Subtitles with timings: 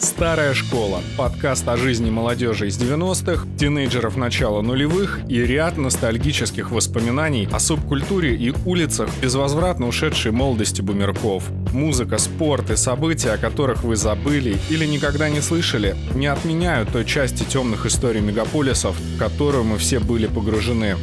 [0.00, 7.48] «Старая школа»– подкаст о жизни молодежи из 90-х, тинейджеров начала нулевых и ряд ностальгических воспоминаний
[7.50, 11.50] о субкультуре и улицах безвозвратно ушедшей молодости бумерков.
[11.72, 17.04] Музыка, спорт и события, о которых вы забыли или никогда не слышали, не отменяют той
[17.04, 20.96] части темных историй мегаполисов, в которую мы все были погружены.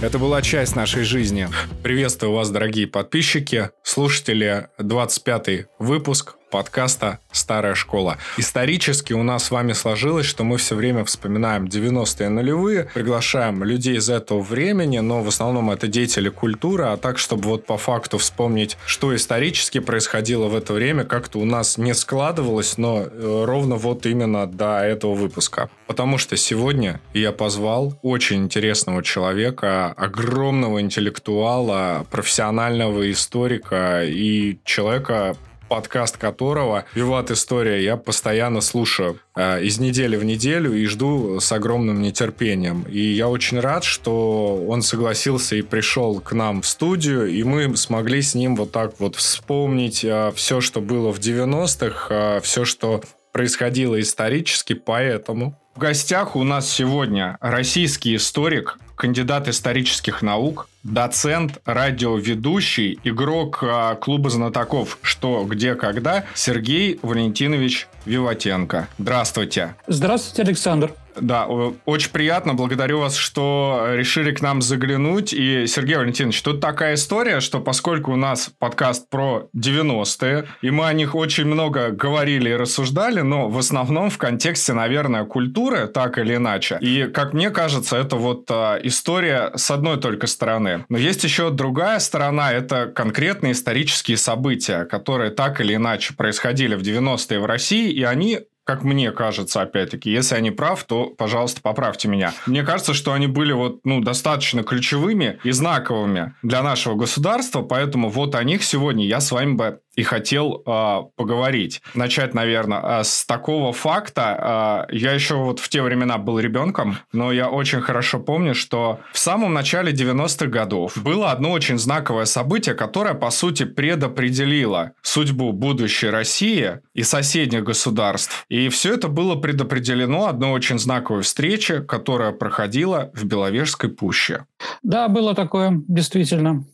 [0.00, 1.48] Это была часть нашей жизни.
[1.82, 8.18] Приветствую вас, дорогие подписчики, слушатели, 25 выпуск подкаста «Старая школа».
[8.36, 13.96] Исторически у нас с вами сложилось, что мы все время вспоминаем 90-е нулевые, приглашаем людей
[13.96, 18.18] из этого времени, но в основном это деятели культуры, а так, чтобы вот по факту
[18.18, 23.76] вспомнить, что исторически происходило в это время, как-то у нас не складывалось, но э, ровно
[23.76, 25.70] вот именно до этого выпуска.
[25.86, 35.36] Потому что сегодня я позвал очень интересного человека, огромного интеллектуала, профессионального историка и человека,
[35.68, 41.52] подкаст которого «Виват История» я постоянно слушаю э, из недели в неделю и жду с
[41.52, 42.82] огромным нетерпением.
[42.88, 47.76] И я очень рад, что он согласился и пришел к нам в студию, и мы
[47.76, 52.64] смогли с ним вот так вот вспомнить э, все, что было в 90-х, э, все,
[52.64, 55.58] что происходило исторически, поэтому...
[55.74, 64.30] В гостях у нас сегодня российский историк, кандидат исторических наук, доцент, радиоведущий, игрок а, клуба
[64.30, 68.88] знатоков «Что, где, когда» Сергей Валентинович Виватенко.
[68.98, 69.74] Здравствуйте.
[69.86, 70.92] Здравствуйте, Александр.
[71.20, 72.54] Да, очень приятно.
[72.54, 75.32] Благодарю вас, что решили к нам заглянуть.
[75.32, 80.86] И, Сергей Валентинович, тут такая история, что поскольку у нас подкаст про 90-е, и мы
[80.86, 86.18] о них очень много говорили и рассуждали, но в основном в контексте, наверное, культуры, так
[86.18, 86.78] или иначе.
[86.80, 90.84] И, как мне кажется, это вот а, история с одной только стороны.
[90.88, 96.82] Но есть еще другая сторона, это конкретные исторические события, которые так или иначе происходили в
[96.82, 101.62] 90-е в России, и они как мне кажется, опять-таки, если я не прав, то, пожалуйста,
[101.62, 102.34] поправьте меня.
[102.44, 108.10] Мне кажется, что они были вот, ну, достаточно ключевыми и знаковыми для нашего государства, поэтому
[108.10, 111.82] вот о них сегодня я с вами бы и хотел э, поговорить.
[111.94, 114.86] Начать, наверное, с такого факта.
[114.88, 119.00] Э, я еще вот в те времена был ребенком, но я очень хорошо помню, что
[119.12, 125.52] в самом начале 90-х годов было одно очень знаковое событие, которое, по сути, предопределило судьбу
[125.52, 128.46] будущей России и соседних государств.
[128.48, 134.44] И все это было предопределено одной очень знаковой встрече, которая проходила в Беловежской пуще.
[134.84, 136.64] Да, было такое, действительно.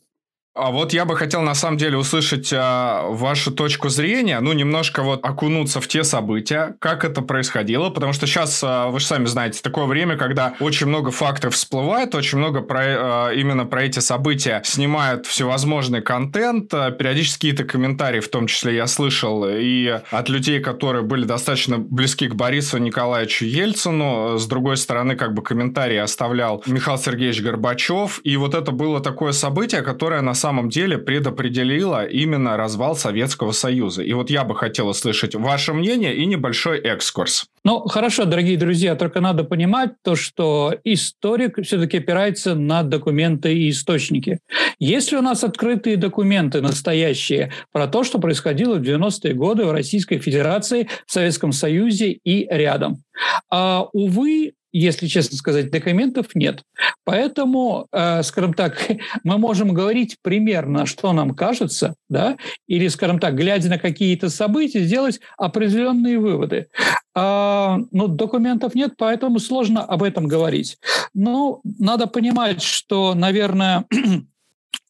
[0.55, 5.03] А вот я бы хотел на самом деле услышать а, вашу точку зрения, ну немножко
[5.03, 9.25] вот окунуться в те события, как это происходило, потому что сейчас, а, вы же сами
[9.25, 13.99] знаете, такое время, когда очень много фактов всплывает, очень много про, а, именно про эти
[13.99, 20.29] события снимают всевозможный контент, а, периодически какие-то комментарии, в том числе я слышал и от
[20.29, 25.97] людей, которые были достаточно близки к Борису Николаевичу Ельцину, с другой стороны, как бы комментарии
[25.97, 32.05] оставлял Михаил Сергеевич Горбачев, и вот это было такое событие, которое на самом деле предопределила
[32.05, 34.03] именно развал Советского Союза.
[34.03, 37.47] И вот я бы хотел услышать ваше мнение и небольшой экскурс.
[37.65, 43.71] Ну, хорошо, дорогие друзья, только надо понимать то, что историк все-таки опирается на документы и
[43.71, 44.41] источники.
[44.79, 50.19] Если у нас открытые документы настоящие про то, что происходило в 90-е годы в Российской
[50.19, 53.03] Федерации, в Советском Союзе и рядом.
[53.51, 56.63] А, увы, если честно сказать, документов нет.
[57.05, 58.91] Поэтому, э, скажем так,
[59.25, 62.37] мы можем говорить примерно, что нам кажется, да,
[62.67, 66.67] или, скажем так, глядя на какие-то события, сделать определенные выводы.
[67.15, 70.79] А, ну, документов нет, поэтому сложно об этом говорить.
[71.15, 73.85] Но надо понимать, что, наверное,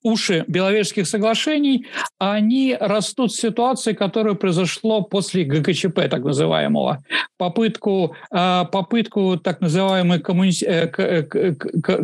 [0.03, 1.87] уши Беловежских соглашений,
[2.19, 7.03] они растут в ситуации, которая произошло после ГКЧП, так называемого.
[7.39, 10.53] Попытку, а, попытку так называемых коммуни...
[10.65, 11.55] Э,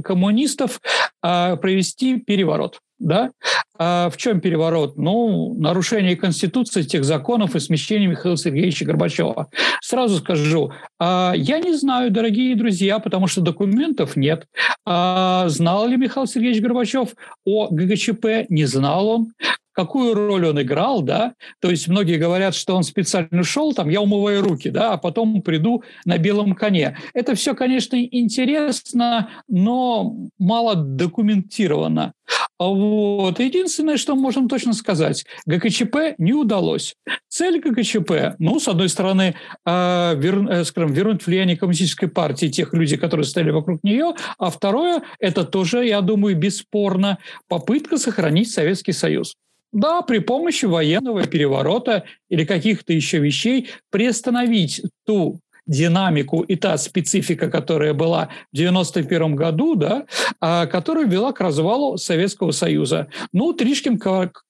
[0.02, 0.80] коммунистов
[1.22, 2.80] а, провести переворот.
[3.00, 3.30] Да?
[3.78, 4.98] А в чем переворот?
[4.98, 9.48] Ну, нарушение Конституции, тех законов и смещение Михаила Сергеевича Горбачева.
[9.80, 14.46] Сразу скажу, а, я не знаю, дорогие друзья, потому что документов нет.
[14.84, 17.14] А, знал ли Михаил Сергеевич Горбачев
[17.46, 18.50] о ГГЧП?
[18.50, 19.32] Не знал он
[19.72, 24.00] какую роль он играл, да, то есть многие говорят, что он специально шел, там, я
[24.00, 26.96] умываю руки, да, а потом приду на белом коне.
[27.14, 32.12] Это все, конечно, интересно, но мало документировано.
[32.58, 33.40] Вот.
[33.40, 36.94] Единственное, что можем точно сказать, ГКЧП не удалось.
[37.28, 39.34] Цель ГКЧП, ну, с одной стороны,
[39.64, 44.50] э, вер, э, скажем, вернуть влияние коммунистической партии тех людей, которые стояли вокруг нее, а
[44.50, 47.18] второе, это тоже, я думаю, бесспорно,
[47.48, 49.36] попытка сохранить Советский Союз.
[49.72, 57.48] Да, при помощи военного переворота или каких-то еще вещей приостановить ту динамику и та специфика,
[57.48, 60.06] которая была в 91 году, да,
[60.40, 63.06] а, которая вела к развалу Советского Союза.
[63.32, 64.00] Ну, Тришкин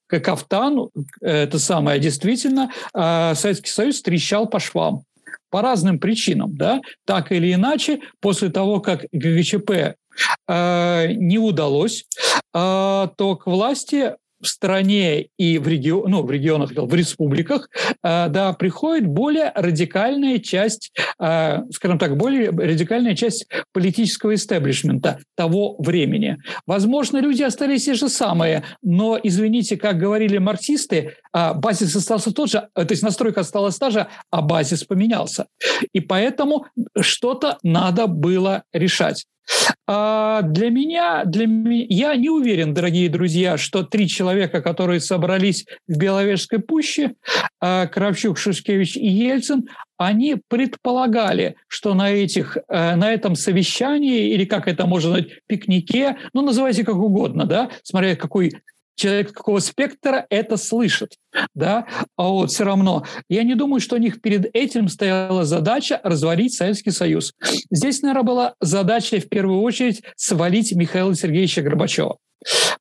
[0.07, 0.89] кафтан,
[1.21, 5.03] это самое, действительно, а, Советский Союз трещал по швам
[5.51, 9.97] по разным причинам, да, так или иначе, после того, как ГГЧП
[10.49, 12.07] э, не удалось,
[12.55, 17.69] э, то к власти в стране и в, регион, ну, в регионах, в республиках,
[18.03, 25.77] э, да, приходит более радикальная часть, э, скажем так, более радикальная часть политического истеблишмента того
[25.79, 26.39] времени.
[26.67, 32.51] Возможно, люди остались те же самые, но, извините, как говорили марксисты, э, базис остался тот
[32.51, 35.47] же, то есть настройка осталась та же, а базис поменялся.
[35.93, 36.67] И поэтому
[37.01, 39.27] что-то надо было решать.
[39.87, 45.67] А для меня, для меня, я не уверен, дорогие друзья, что три человека, которые собрались
[45.88, 47.14] в Беловежской пуще,
[47.61, 49.69] а, Кравчук, Шушкевич и Ельцин,
[49.99, 56.17] они предполагали, что на, этих, э, на этом совещании, или как это можно назвать, пикнике,
[56.32, 58.52] ну, называйте как угодно, да, смотря какой
[59.00, 61.17] человек какого спектра это слышит,
[61.55, 61.87] да,
[62.17, 63.05] а вот все равно.
[63.29, 67.32] Я не думаю, что у них перед этим стояла задача развалить Советский Союз.
[67.70, 72.19] Здесь, наверное, была задача в первую очередь свалить Михаила Сергеевича Горбачева.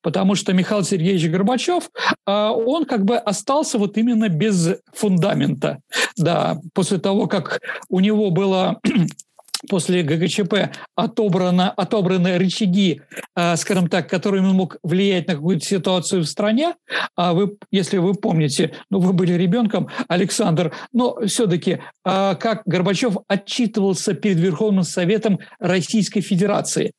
[0.01, 1.89] Потому что Михаил Сергеевич Горбачев,
[2.25, 5.79] а, он как бы остался вот именно без фундамента.
[6.17, 8.79] Да, после того, как у него было
[9.67, 13.01] после ГГЧП отобрано, отобраны рычаги,
[13.35, 16.75] э, скажем так, которыми он мог влиять на какую-то ситуацию в стране.
[17.15, 23.17] А вы, если вы помните, ну, вы были ребенком, Александр, но все-таки э, как Горбачев
[23.27, 26.91] отчитывался перед Верховным Советом Российской Федерации,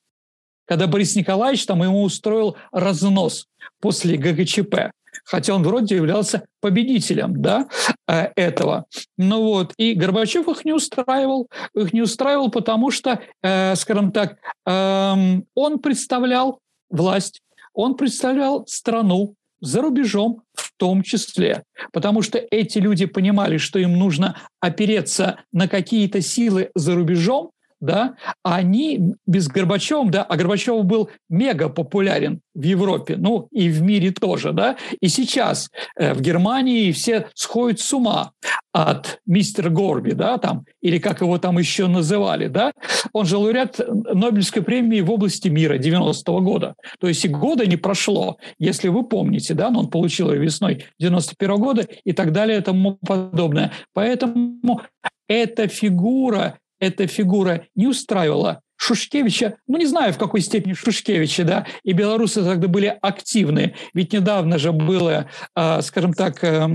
[0.66, 3.46] когда Борис Николаевич там ему устроил разнос
[3.80, 4.90] после ГГЧП
[5.24, 7.68] хотя он вроде являлся победителем да,
[8.08, 8.86] э, этого.
[9.16, 11.48] Ну вот, и Горбачев их не устраивал.
[11.74, 14.36] Их не устраивал, потому что, э, скажем так,
[14.66, 21.64] э, он представлял власть, он представлял страну, за рубежом в том числе.
[21.92, 27.50] Потому что эти люди понимали, что им нужно опереться на какие-то силы за рубежом,
[27.80, 33.82] да, они без Горбачева, да, а Горбачев был мега популярен в Европе, ну и в
[33.82, 38.32] мире тоже, да, и сейчас э, в Германии все сходят с ума
[38.72, 42.72] от мистера Горби, да, там, или как его там еще называли, да,
[43.12, 47.76] он же лауреат Нобелевской премии в области мира 90-го года, то есть и года не
[47.76, 52.32] прошло, если вы помните, да, но он получил ее весной 91 -го года и так
[52.32, 53.72] далее и тому подобное.
[53.94, 54.82] Поэтому
[55.28, 61.66] эта фигура эта фигура не устраивала Шушкевича, ну не знаю в какой степени Шушкевича, да,
[61.84, 66.66] и белорусы тогда были активны, ведь недавно же было, э, скажем так, э,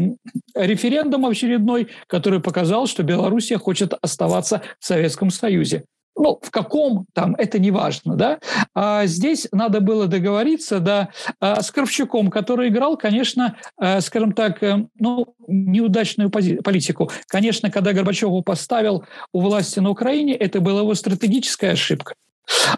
[0.54, 5.86] референдум очередной, который показал, что Белоруссия хочет оставаться в Советском Союзе
[6.18, 8.40] ну, в каком там, это не важно, да.
[8.74, 11.10] А здесь надо было договориться, да,
[11.40, 17.12] а, с Кравчуком, который играл, конечно, а, скажем так, э, ну, неудачную политику.
[17.28, 22.16] Конечно, когда Горбачеву поставил у власти на Украине, это была его стратегическая ошибка.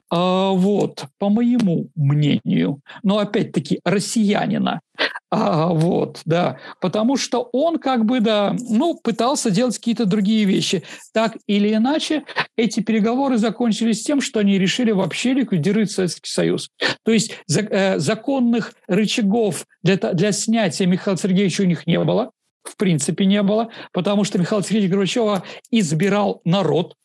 [0.09, 4.81] А, вот, по моему мнению, но опять-таки россиянина,
[5.29, 10.83] а, вот, да, потому что он как бы, да, ну, пытался делать какие-то другие вещи.
[11.13, 12.23] Так или иначе,
[12.55, 16.69] эти переговоры закончились тем, что они решили вообще ликвидировать Советский Союз.
[17.03, 22.31] То есть за, э, законных рычагов для, для снятия Михаила Сергеевича у них не было,
[22.63, 26.95] в принципе не было, потому что Михаил Сергеевич Горбачева избирал народ.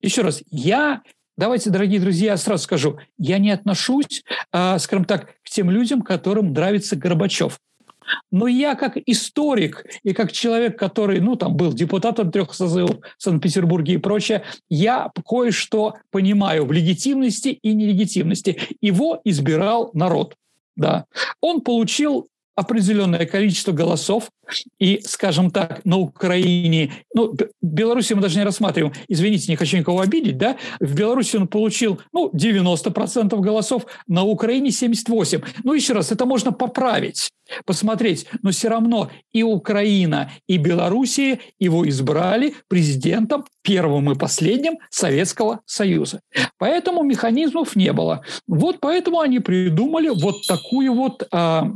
[0.00, 1.02] Еще раз, я
[1.40, 6.52] Давайте, дорогие друзья, сразу скажу, я не отношусь, э, скажем так, к тем людям, которым
[6.52, 7.58] нравится Горбачев.
[8.30, 13.22] Но я как историк и как человек, который, ну, там, был депутатом трех созывов в
[13.22, 18.60] Санкт-Петербурге и прочее, я кое-что понимаю в легитимности и нелегитимности.
[18.82, 20.34] Его избирал народ.
[20.76, 21.06] Да.
[21.40, 22.28] Он получил
[22.60, 24.30] определенное количество голосов,
[24.78, 30.00] и, скажем так, на Украине, ну, Беларуси мы даже не рассматриваем, извините, не хочу никого
[30.00, 35.44] обидеть, да, в Беларуси он получил, ну, 90% голосов, на Украине 78%.
[35.64, 37.30] Ну, еще раз, это можно поправить,
[37.64, 45.60] посмотреть, но все равно и Украина, и Белоруссия его избрали президентом первым и последним Советского
[45.66, 46.20] Союза.
[46.58, 48.22] Поэтому механизмов не было.
[48.46, 51.70] Вот поэтому они придумали вот такую вот а,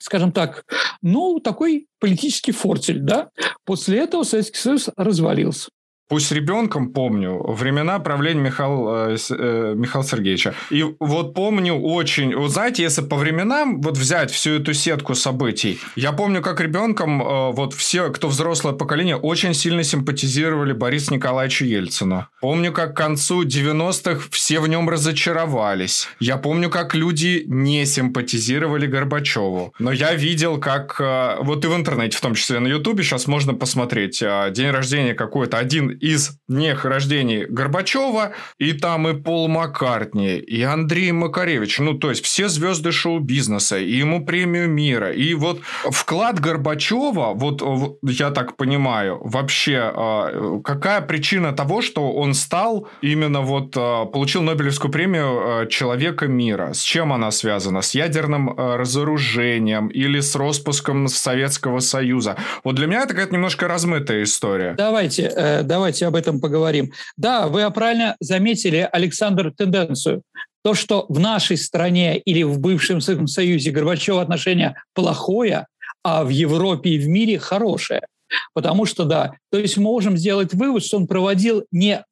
[0.00, 0.64] скажем так,
[1.02, 3.30] ну, такой политический фортель, да.
[3.64, 5.70] После этого Советский Союз развалился.
[6.10, 10.54] Пусть ребенком помню, времена правления Михаила, э, э, Михаила Сергеевича.
[10.70, 12.34] И вот помню очень...
[12.34, 17.22] Вот знаете, если по временам вот взять всю эту сетку событий, я помню, как ребенком
[17.22, 22.26] э, вот все, кто взрослое поколение, очень сильно симпатизировали Борису Николаевичу Ельцину.
[22.40, 26.08] Помню, как к концу 90-х все в нем разочаровались.
[26.18, 29.74] Я помню, как люди не симпатизировали Горбачеву.
[29.78, 30.96] Но я видел, как...
[31.00, 34.70] Э, вот и в интернете, в том числе на Ютубе, сейчас можно посмотреть э, день
[34.70, 41.78] рождения какой-то, один из днях рождений Горбачева, и там и Пол Маккартни, и Андрей Макаревич.
[41.78, 45.12] Ну, то есть, все звезды шоу-бизнеса, и ему премию мира.
[45.12, 47.62] И вот вклад Горбачева, вот
[48.02, 54.90] я так понимаю, вообще э, какая причина того, что он стал именно вот получил Нобелевскую
[54.90, 56.72] премию человека мира?
[56.72, 57.82] С чем она связана?
[57.82, 62.36] С ядерным разоружением или с распуском Советского Союза?
[62.64, 64.74] Вот для меня это какая-то немножко размытая история.
[64.76, 66.92] Давайте, э, давайте об этом поговорим.
[67.16, 70.22] Да, вы правильно заметили, Александр, тенденцию.
[70.62, 75.66] То, что в нашей стране или в бывшем Советском Союзе Горбачева отношение плохое,
[76.04, 78.02] а в Европе и в мире хорошее.
[78.54, 82.04] Потому что, да, то есть мы можем сделать вывод, что он проводил не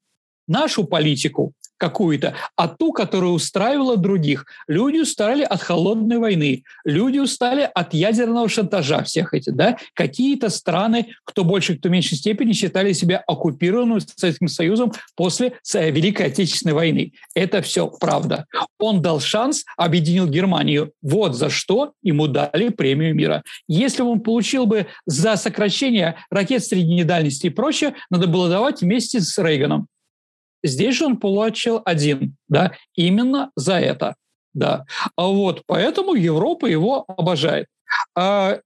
[0.49, 4.47] нашу политику, какую-то, а ту, которая устраивала других.
[4.67, 9.55] Люди устали от холодной войны, люди устали от ядерного шантажа всех этих.
[9.55, 9.79] Да?
[9.95, 16.75] Какие-то страны, кто больше, кто меньшей степени, считали себя оккупированными Советским Союзом после Великой Отечественной
[16.75, 17.13] войны.
[17.35, 18.47] Это все правда.
[18.79, 20.93] Он дал шанс, объединил Германию.
[21.01, 23.43] Вот за что ему дали премию мира.
[23.69, 28.83] Если бы он получил бы за сокращение ракет средней дальности и прочее, надо было давать
[28.83, 29.87] вместе с Рейганом.
[30.63, 34.17] Здесь же он получил один, да, именно за это,
[34.55, 34.85] да.
[35.17, 37.67] А вот поэтому Европа его обожает.
[38.15, 38.61] А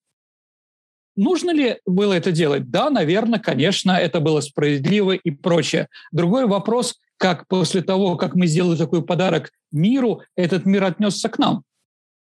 [1.14, 2.70] Нужно ли было это делать?
[2.70, 5.88] Да, наверное, конечно, это было справедливо и прочее.
[6.10, 11.38] Другой вопрос, как после того, как мы сделали такой подарок миру, этот мир отнесся к
[11.38, 11.64] нам.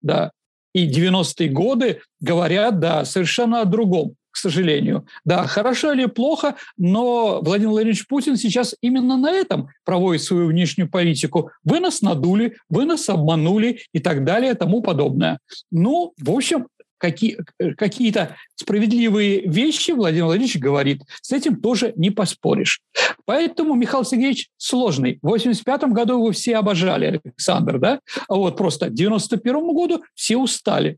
[0.02, 0.32] Да.
[0.74, 5.06] И 90-е годы говорят, да, совершенно о другом сожалению.
[5.26, 10.90] Да, хорошо или плохо, но Владимир Владимирович Путин сейчас именно на этом проводит свою внешнюю
[10.90, 11.52] политику.
[11.64, 15.40] Вы нас надули, вы нас обманули и так далее тому подобное.
[15.72, 16.68] Ну, в общем,
[17.00, 17.40] какие,
[17.78, 21.02] какие-то справедливые вещи Владимир Владимирович говорит.
[21.22, 22.82] С этим тоже не поспоришь.
[23.26, 25.18] Поэтому Михаил Сергеевич сложный.
[25.22, 28.00] В 85 году его все обожали, Александр, да?
[28.28, 30.98] А вот просто к 91 году все устали.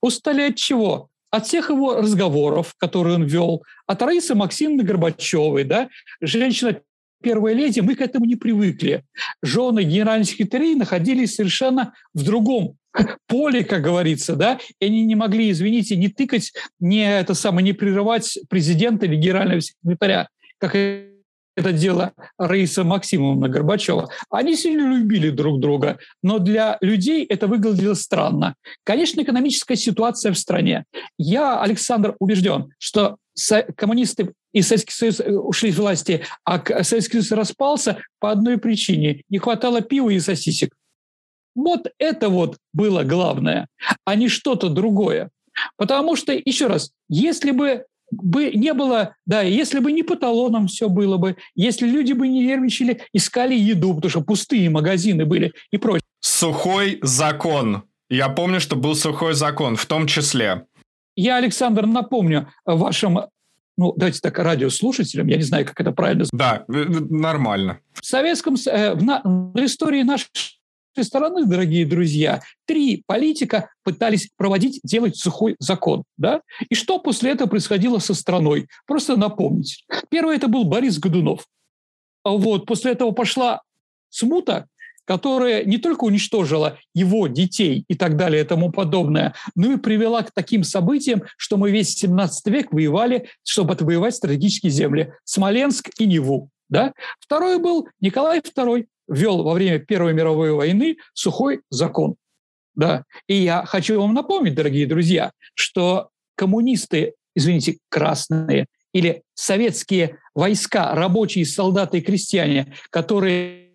[0.00, 1.09] Устали от чего?
[1.30, 5.88] От всех его разговоров, которые он вел, от Раисы Максимовны Горбачевой, да,
[6.20, 6.80] женщина
[7.22, 9.04] первая леди, мы к этому не привыкли.
[9.42, 12.76] Жены генеральных секретарей находились совершенно в другом
[13.26, 17.72] поле, как говорится, да, и они не могли, извините, не тыкать, не это самое, не
[17.72, 20.74] прерывать президента или генерального секретаря, как
[21.60, 24.10] это дело Раиса Максимовна Горбачева.
[24.30, 28.54] Они сильно любили друг друга, но для людей это выглядело странно.
[28.84, 30.84] Конечно, экономическая ситуация в стране.
[31.18, 33.16] Я, Александр, убежден, что
[33.76, 39.22] коммунисты и Советский Союз э, ушли из власти, а Советский Союз распался по одной причине.
[39.28, 40.74] Не хватало пива и сосисек.
[41.54, 43.68] Вот это вот было главное,
[44.04, 45.30] а не что-то другое.
[45.76, 50.66] Потому что, еще раз, если бы бы не было, да, если бы не по талонам
[50.66, 55.52] все было бы, если люди бы не нервничали, искали еду, потому что пустые магазины были
[55.70, 56.06] и прочее.
[56.20, 57.84] Сухой закон.
[58.08, 60.66] Я помню, что был сухой закон, в том числе.
[61.16, 63.20] Я, Александр, напомню вашим
[63.76, 66.26] ну, давайте так, радиослушателям, я не знаю, как это правильно.
[66.32, 67.78] Да, нормально.
[67.94, 70.28] В советском, э, в, на, в истории нашей
[71.04, 76.04] стороны, дорогие друзья, три политика пытались проводить, делать сухой закон.
[76.16, 76.42] Да?
[76.68, 78.68] И что после этого происходило со страной?
[78.86, 79.84] Просто напомнить.
[80.08, 81.46] Первый это был Борис Годунов.
[82.24, 83.62] А вот, после этого пошла
[84.10, 84.66] смута,
[85.04, 90.22] которая не только уничтожила его детей и так далее и тому подобное, но и привела
[90.22, 95.12] к таким событиям, что мы весь 17 век воевали, чтобы отвоевать стратегические земли.
[95.24, 96.50] Смоленск и Неву.
[96.68, 96.92] Да?
[97.18, 102.14] Второй был Николай II, ввел во время Первой мировой войны сухой закон.
[102.74, 103.04] Да.
[103.26, 111.44] И я хочу вам напомнить, дорогие друзья, что коммунисты, извините, красные или советские войска, рабочие,
[111.44, 113.70] солдаты и крестьяне, которые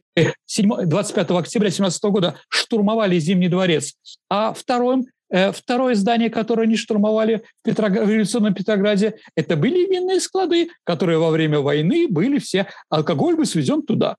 [0.56, 3.96] 25 октября 17 года штурмовали Зимний дворец,
[4.30, 9.90] а вторым э, Второе здание, которое они штурмовали в, Петроград, в революционном Петрограде, это были
[9.90, 14.16] винные склады, которые во время войны были все, алкоголь был свезен туда.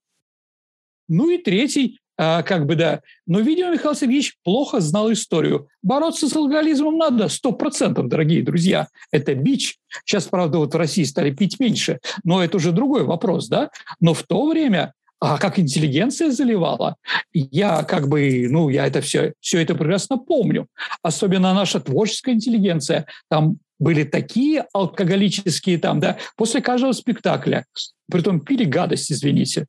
[1.09, 3.03] Ну и третий а, как бы да.
[3.27, 5.69] Но, видимо, Михаил Сергеевич плохо знал историю.
[5.83, 8.89] Бороться с алкоголизмом надо сто процентов, дорогие друзья.
[9.11, 9.77] Это бич.
[10.05, 13.71] Сейчас, правда, вот в России стали пить меньше, но это уже другой вопрос, да.
[14.01, 16.97] Но в то время а как интеллигенция заливала,
[17.33, 20.67] я как бы, ну, я это все, все это прекрасно помню.
[21.03, 23.07] Особенно наша творческая интеллигенция.
[23.31, 27.65] Там были такие алкоголические там, да, после каждого спектакля.
[28.11, 29.67] Притом пили гадость, извините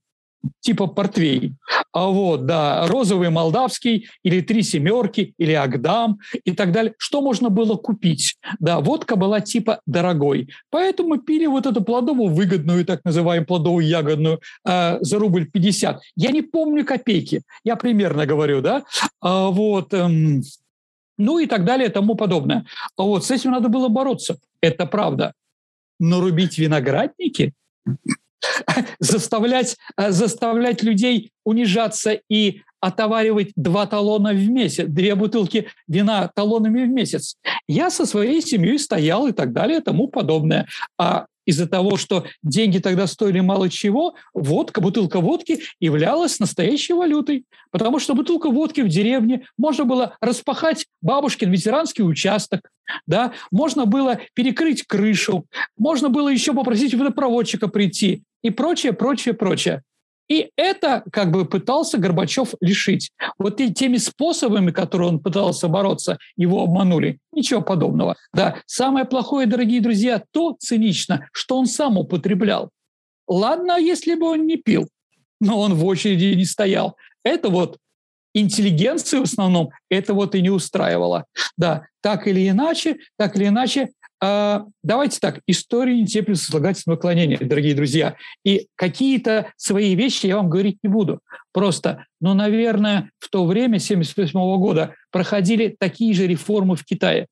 [0.60, 1.54] типа портвей.
[1.92, 6.94] А вот, да, розовый молдавский или три семерки или Агдам и так далее.
[6.98, 8.38] Что можно было купить?
[8.60, 10.50] Да, водка была типа дорогой.
[10.70, 16.02] Поэтому пили вот эту плодовую выгодную, так называемую плодовую ягодную э, за рубль 50.
[16.16, 17.42] Я не помню копейки.
[17.64, 18.84] Я примерно говорю, да.
[19.22, 20.42] А, вот, эм,
[21.18, 22.66] ну и так далее тому подобное.
[22.98, 24.38] А вот с этим надо было бороться.
[24.62, 25.34] Это правда.
[26.00, 27.54] Но рубить виноградники
[29.00, 36.84] заставлять, э, заставлять людей унижаться и отоваривать два талона в месяц, две бутылки вина талонами
[36.84, 37.36] в месяц.
[37.68, 40.68] Я со своей семьей стоял и так далее и тому подобное.
[40.98, 47.46] А из-за того, что деньги тогда стоили мало чего, водка, бутылка водки являлась настоящей валютой.
[47.72, 52.70] Потому что бутылка водки в деревне можно было распахать бабушкин ветеранский участок,
[53.08, 55.46] да, можно было перекрыть крышу,
[55.78, 59.84] можно было еще попросить водопроводчика прийти и прочее, прочее, прочее.
[60.30, 63.12] И это как бы пытался Горбачев лишить.
[63.38, 67.20] Вот и теми способами, которые он пытался бороться, его обманули.
[67.32, 68.16] Ничего подобного.
[68.34, 72.72] Да, самое плохое, дорогие друзья, то цинично, что он сам употреблял.
[73.28, 74.88] Ладно, если бы он не пил,
[75.40, 76.98] но он в очереди не стоял.
[77.24, 77.78] Это вот
[78.34, 81.26] интеллигенцию в основном это вот и не устраивало.
[81.58, 87.38] Да, так или иначе, так или иначе, а, давайте так, история не терпит сослагательного наклонения,
[87.40, 88.16] дорогие друзья.
[88.44, 91.20] И какие-то свои вещи я вам говорить не буду.
[91.52, 97.28] Просто, ну, наверное, в то время, 1978 года, проходили такие же реформы в Китае.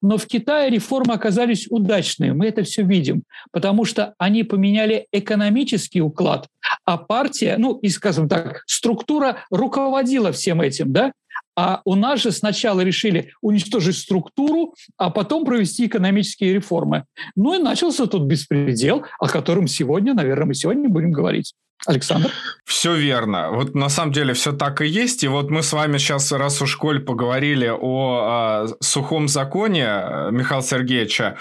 [0.00, 6.00] Но в Китае реформы оказались удачные, мы это все видим, потому что они поменяли экономический
[6.00, 6.46] уклад,
[6.84, 11.12] а партия, ну и, скажем так, структура руководила всем этим, да,
[11.56, 17.04] а у нас же сначала решили уничтожить структуру, а потом провести экономические реформы.
[17.36, 21.54] Ну и начался тот беспредел, о котором сегодня, наверное, мы сегодня будем говорить.
[21.86, 22.30] Александр?
[22.64, 23.50] Все верно.
[23.50, 25.22] Вот на самом деле все так и есть.
[25.22, 30.30] И вот мы с вами сейчас, раз уж Коль поговорили о, о сухом законе э,
[30.30, 31.36] Михаила Сергеевича,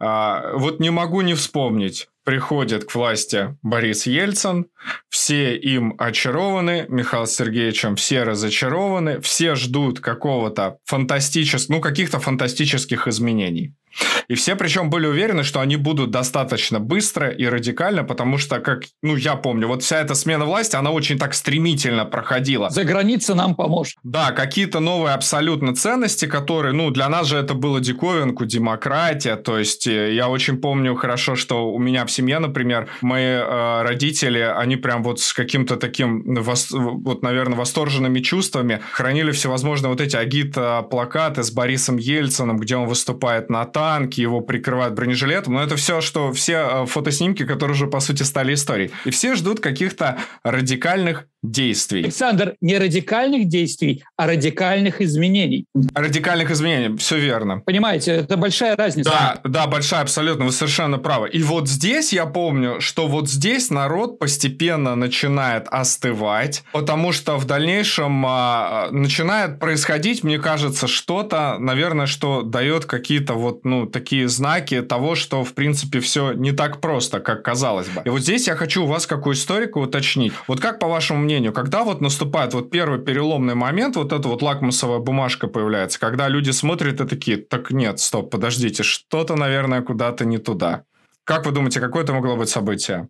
[0.00, 4.66] а, вот не могу не вспомнить приходит к власти Борис Ельцин,
[5.10, 13.74] все им очарованы, Михаил Сергеевичем все разочарованы, все ждут какого-то фантастического, ну, каких-то фантастических изменений.
[14.28, 18.84] И все причем были уверены, что они будут достаточно быстро и радикально, потому что, как,
[19.02, 22.70] ну, я помню, вот вся эта смена власти, она очень так стремительно проходила.
[22.70, 23.96] За граница нам поможет.
[24.02, 29.58] Да, какие-то новые абсолютно ценности, которые, ну, для нас же это было диковинку, демократия, то
[29.58, 34.38] есть э, я очень помню хорошо, что у меня в семье, например, мои э, родители,
[34.38, 40.16] они прям вот с каким-то таким, вос, вот, наверное, восторженными чувствами хранили всевозможные вот эти
[40.16, 46.00] агит-плакаты с Борисом Ельциным, где он выступает на танки, его прикрывают бронежилетом, но это все,
[46.00, 48.90] что все э, фотоснимки, которые уже, по сути, стали историей.
[49.04, 52.04] И все ждут каких-то радикальных действий.
[52.04, 55.66] Александр, не радикальных действий, а радикальных изменений.
[55.94, 57.60] Радикальных изменений, все верно.
[57.60, 59.10] Понимаете, это большая разница.
[59.10, 61.28] Да, да, большая, абсолютно, вы совершенно правы.
[61.28, 67.44] И вот здесь я помню, что вот здесь народ постепенно начинает остывать, потому что в
[67.44, 74.80] дальнейшем а, начинает происходить, мне кажется, что-то, наверное, что дает какие-то вот, ну, такие знаки
[74.80, 78.02] того, что, в принципе, все не так просто, как казалось бы.
[78.04, 80.32] И вот здесь я хочу у вас, как у историка, уточнить.
[80.48, 84.28] Вот как, по вашему мнению, мнению, когда вот наступает вот первый переломный момент, вот эта
[84.28, 89.82] вот лакмусовая бумажка появляется, когда люди смотрят и такие, так нет, стоп, подождите, что-то, наверное,
[89.82, 90.84] куда-то не туда.
[91.24, 93.08] Как вы думаете, какое это могло быть событие?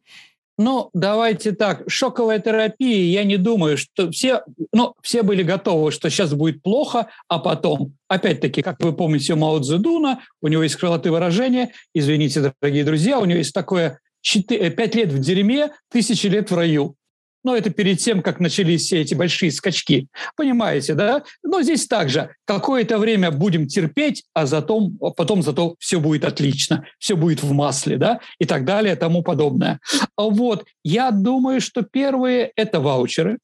[0.56, 6.08] Ну, давайте так, шоковая терапия, я не думаю, что все, ну, все были готовы, что
[6.08, 10.76] сейчас будет плохо, а потом, опять-таки, как вы помните у Мао Цзэдуна, у него есть
[10.76, 16.28] крылатые выражения, извините, дорогие друзья, у него есть такое 4, 5 лет в дерьме, тысячи
[16.28, 16.96] лет в раю.
[17.44, 20.08] Но это перед тем, как начались все эти большие скачки.
[20.36, 21.22] Понимаете, да?
[21.42, 27.16] Но здесь также какое-то время будем терпеть, а затем, потом зато все будет отлично, все
[27.16, 29.78] будет в масле, да, и так далее, тому подобное.
[30.16, 33.38] Вот, я думаю, что первые– это ваучеры,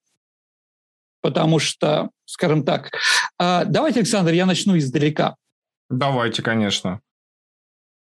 [1.20, 2.90] потому что, скажем так,
[3.38, 5.36] а, давайте, Александр, я начну издалека.
[5.90, 7.00] Давайте, конечно.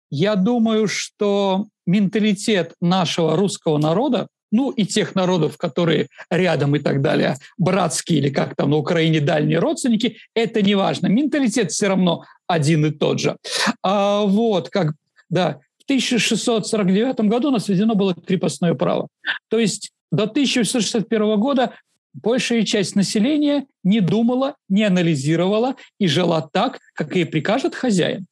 [0.10, 7.02] Я думаю, что менталитет нашего русского народа ну и тех народов, которые рядом и так
[7.02, 11.08] далее, братские или как там на Украине дальние родственники, это не важно.
[11.08, 13.38] Менталитет все равно один и тот же.
[13.84, 14.94] А, вот, как,
[15.30, 19.08] да, в 1649 году у нас введено было крепостное право.
[19.50, 21.74] То есть до 1861 года
[22.14, 28.26] большая часть населения не думала, не анализировала и жила так, как ей прикажет хозяин.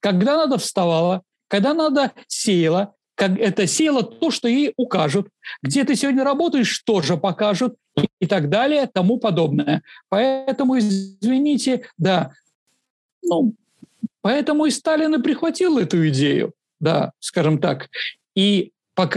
[0.00, 5.28] Когда надо вставала, когда надо сеяла, как это сеяло то, что ей укажут.
[5.62, 7.76] Где ты сегодня работаешь, тоже покажут
[8.20, 9.82] и так далее, тому подобное.
[10.08, 12.32] Поэтому, извините, да,
[13.22, 13.54] ну,
[14.20, 17.88] поэтому и Сталин и прихватил эту идею, да, скажем так.
[18.34, 18.72] И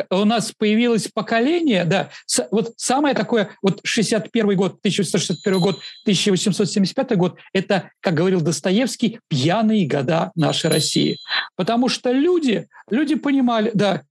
[0.09, 2.09] у нас появилось поколение, да,
[2.51, 9.87] вот самое такое, вот 61 год, 1861 год, 1875 год, это, как говорил Достоевский, пьяные
[9.87, 11.17] года нашей России.
[11.55, 14.03] Потому что люди, люди понимали, да,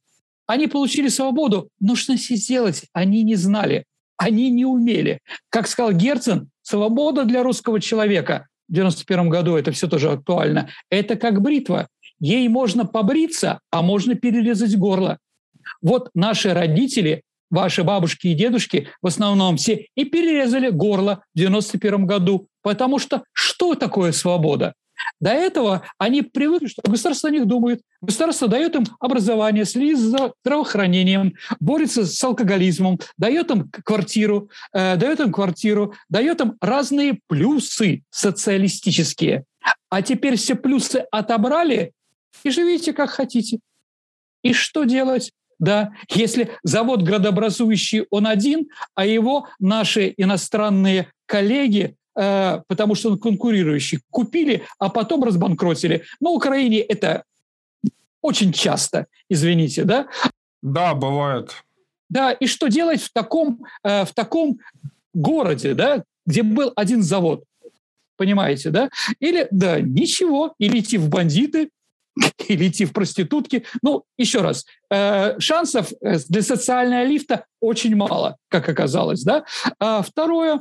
[0.47, 3.85] они получили свободу, но что сделать, они не знали,
[4.17, 5.21] они не умели.
[5.51, 11.17] Как сказал Герцен, свобода для русского человека в 91 году, это все тоже актуально, это
[11.17, 11.89] как бритва.
[12.19, 15.19] Ей можно побриться, а можно перерезать горло.
[15.87, 22.07] Вот наши родители, ваши бабушки и дедушки, в основном все, и перерезали горло в 91
[22.07, 22.49] году.
[22.61, 24.75] Потому что что такое свобода?
[25.21, 27.83] До этого они привыкли, что государство о них думает.
[28.01, 35.21] Государство дает им образование, следит за здравоохранением, борется с алкоголизмом, дает им квартиру, э, дает
[35.21, 39.45] им квартиру, дает им разные плюсы социалистические.
[39.89, 41.93] А теперь все плюсы отобрали
[42.43, 43.61] и живите как хотите.
[44.43, 45.31] И что делать?
[45.59, 53.19] Да, если завод градообразующий он один, а его наши иностранные коллеги, э, потому что он
[53.19, 56.05] конкурирующий, купили, а потом разбанкротили.
[56.21, 57.25] На Украине это
[58.21, 60.09] очень часто, извините, да?
[60.63, 61.53] Да, бывает.
[62.09, 64.59] Да, и что делать в таком, э, в таком
[65.15, 67.45] городе, да, где был один завод?
[68.17, 68.91] Понимаете, да?
[69.21, 71.71] Или, да, ничего, или идти в бандиты,
[72.49, 73.65] или идти в проститутки.
[73.83, 79.23] Ну, еще раз, э, шансов э, для социального лифта очень мало, как оказалось.
[79.23, 79.45] Да?
[79.79, 80.61] А второе,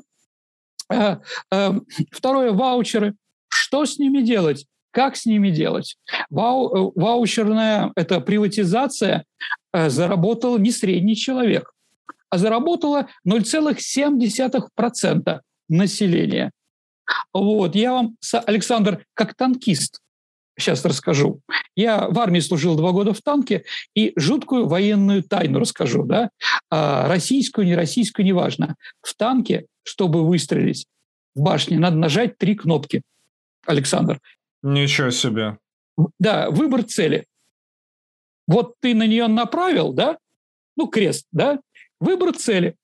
[0.91, 1.17] э,
[1.51, 1.71] э,
[2.11, 3.15] второе– ваучеры.
[3.47, 4.65] Что с ними делать?
[4.91, 5.97] Как с ними делать?
[6.29, 9.25] Вау, э, ваучерная– это приватизация
[9.73, 11.71] э, заработал не средний человек,
[12.29, 15.39] а заработала 0,7%
[15.69, 16.51] населения.
[17.33, 20.01] Вот, я вам, Александр, как танкист,
[20.57, 21.41] сейчас расскажу.
[21.75, 26.29] Я в армии служил два года в танке, и жуткую военную тайну расскажу, да,
[26.69, 28.75] а, российскую, не российскую, неважно.
[29.01, 30.87] В танке, чтобы выстрелить
[31.35, 33.01] в башне, надо нажать три кнопки,
[33.65, 34.19] Александр.
[34.63, 35.57] Ничего себе.
[36.19, 37.25] Да, выбор цели.
[38.47, 40.17] Вот ты на нее направил, да,
[40.75, 41.59] ну, крест, да,
[41.99, 42.75] выбор цели.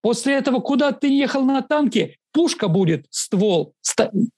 [0.00, 3.74] После этого, куда ты ехал на танке, пушка будет, ствол,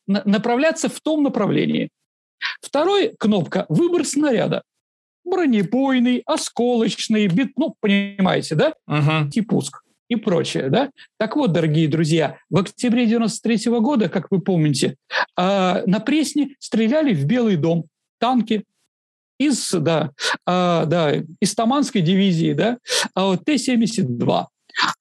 [0.06, 1.90] направляться в том направлении.
[2.60, 4.62] Второй кнопка– выбор снаряда.
[5.24, 8.74] Бронебойный, осколочный, бит, ну, понимаете, да?
[8.88, 9.28] Uh-huh.
[9.32, 10.90] И пуск и прочее, да?
[11.18, 14.96] Так вот, дорогие друзья, в октябре 93 -го года, как вы помните,
[15.36, 17.84] а, на Пресне стреляли в Белый дом
[18.18, 18.64] танки
[19.38, 20.10] из, да,
[20.46, 22.78] а, да, из Таманской дивизии, да,
[23.14, 24.46] а Т-72.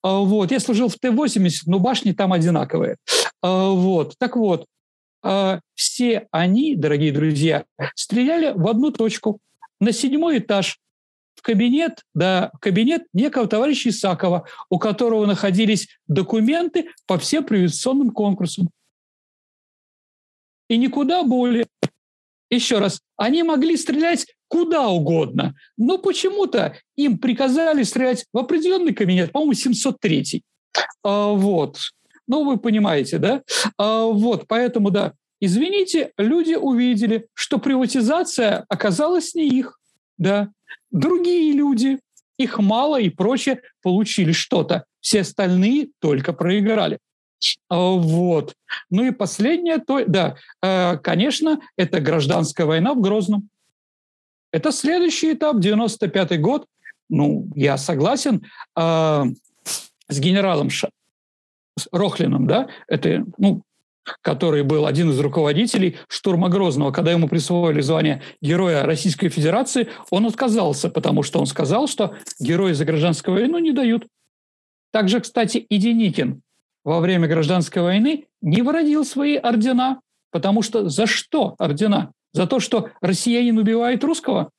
[0.03, 0.51] Вот.
[0.51, 2.97] Я служил в Т-80, но башни там одинаковые.
[3.43, 4.15] Вот.
[4.17, 4.65] Так вот,
[5.73, 9.39] все они, дорогие друзья, стреляли в одну точку,
[9.79, 10.79] на седьмой этаж,
[11.35, 18.09] в кабинет, да, в кабинет некого товарища Исакова, у которого находились документы по всем приватизационным
[18.09, 18.69] конкурсам.
[20.67, 21.67] И никуда более.
[22.49, 29.31] Еще раз, они могли стрелять куда угодно, но почему-то им приказали стрелять в определенный кабинет,
[29.31, 30.43] по-моему, 703.
[31.03, 31.79] А, вот.
[32.27, 33.41] Ну, вы понимаете, да?
[33.77, 39.79] А, вот, поэтому, да, извините, люди увидели, что приватизация оказалась не их,
[40.17, 40.49] да.
[40.91, 41.99] Другие люди,
[42.37, 44.85] их мало и прочее, получили что-то.
[44.99, 46.99] Все остальные только проиграли.
[47.69, 48.55] А, вот.
[48.89, 53.49] Ну и последнее, то, да, э, конечно, это гражданская война в Грозном.
[54.51, 56.65] Это следующий этап, 95 год.
[57.09, 59.23] Ну, я согласен э,
[60.09, 60.69] с генералом
[61.91, 63.63] Рохлином, да, это, ну,
[64.21, 70.25] который был один из руководителей штурма Грозного, когда ему присвоили звание Героя Российской Федерации, он
[70.25, 74.07] отказался, потому что он сказал, что герои за гражданскую войну не дают.
[74.91, 76.41] Также, кстати, и Деникин
[76.83, 79.99] во время гражданской войны не выродил свои ордена,
[80.31, 82.11] потому что за что ордена?
[82.33, 84.51] За то, что россиянин убивает русского?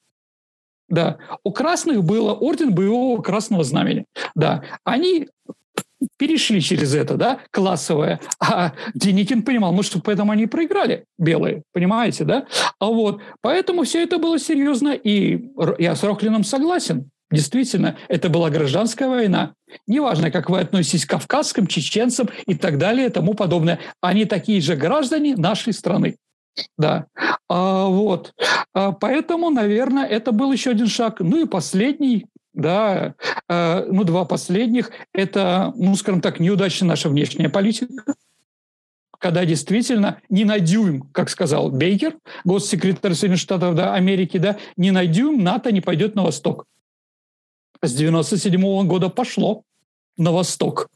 [0.88, 1.18] Да.
[1.44, 4.04] У красных было орден боевого красного знамени.
[4.34, 4.62] Да.
[4.84, 5.28] Они
[6.16, 8.20] перешли через это, да, классовое.
[8.40, 12.46] А Деникин понимал, может, поэтому они проиграли, белые, понимаете, да?
[12.78, 17.10] А вот, поэтому все это было серьезно, и я с Рохлином согласен.
[17.30, 19.52] Действительно, это была гражданская война.
[19.86, 23.80] Неважно, как вы относитесь к кавказским, чеченцам и так далее и тому подобное.
[24.00, 26.16] Они такие же граждане нашей страны.
[26.78, 27.06] Да.
[27.48, 28.32] А, вот.
[28.72, 31.20] А, поэтому, наверное, это был еще один шаг.
[31.20, 32.26] Ну и последний,
[32.58, 33.14] да,
[33.48, 38.14] а, ну два последних, это, ну, скажем так, неудачная наша внешняя политика
[39.20, 44.92] когда действительно не на дюйм, как сказал Бейкер, госсекретарь Соединенных Штатов да, Америки, да, не
[44.92, 46.66] на дюйм НАТО не пойдет на восток
[47.82, 49.62] с 97 года пошло
[50.16, 50.88] на восток.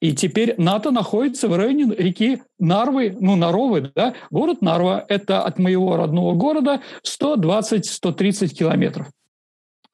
[0.00, 5.58] И теперь НАТО находится в районе реки Нарвы, ну, Наровы, да, город Нарва– это от
[5.58, 9.08] моего родного города 120-130 километров.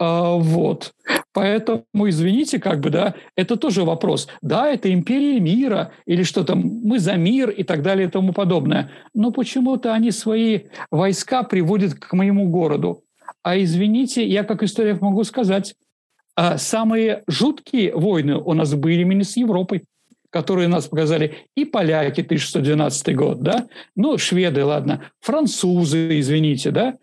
[0.05, 0.93] А, вот.
[1.33, 4.29] Поэтому, извините, как бы, да, это тоже вопрос.
[4.43, 8.91] Да, это империя мира или что-то, мы за мир и так далее и тому подобное.
[9.15, 13.03] Но почему-то они свои войска приводят к моему городу.
[13.43, 15.75] А извините, я как историк могу сказать,
[16.37, 19.85] а самые жуткие войны у нас были именно с Европой
[20.31, 26.95] которые нас показали и поляки 1612 год, да, ну, шведы, ладно, французы, извините, да,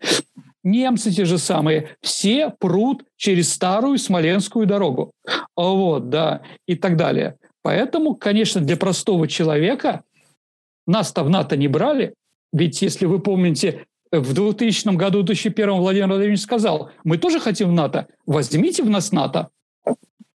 [0.62, 5.12] немцы те же самые, все прут через старую Смоленскую дорогу,
[5.56, 7.36] вот, да, и так далее.
[7.62, 10.02] Поэтому, конечно, для простого человека
[10.86, 12.14] нас-то в НАТО не брали,
[12.52, 17.70] ведь если вы помните в 2000 году, в 2001 Владимир Владимирович сказал, мы тоже хотим
[17.70, 19.48] в НАТО, возьмите в нас НАТО.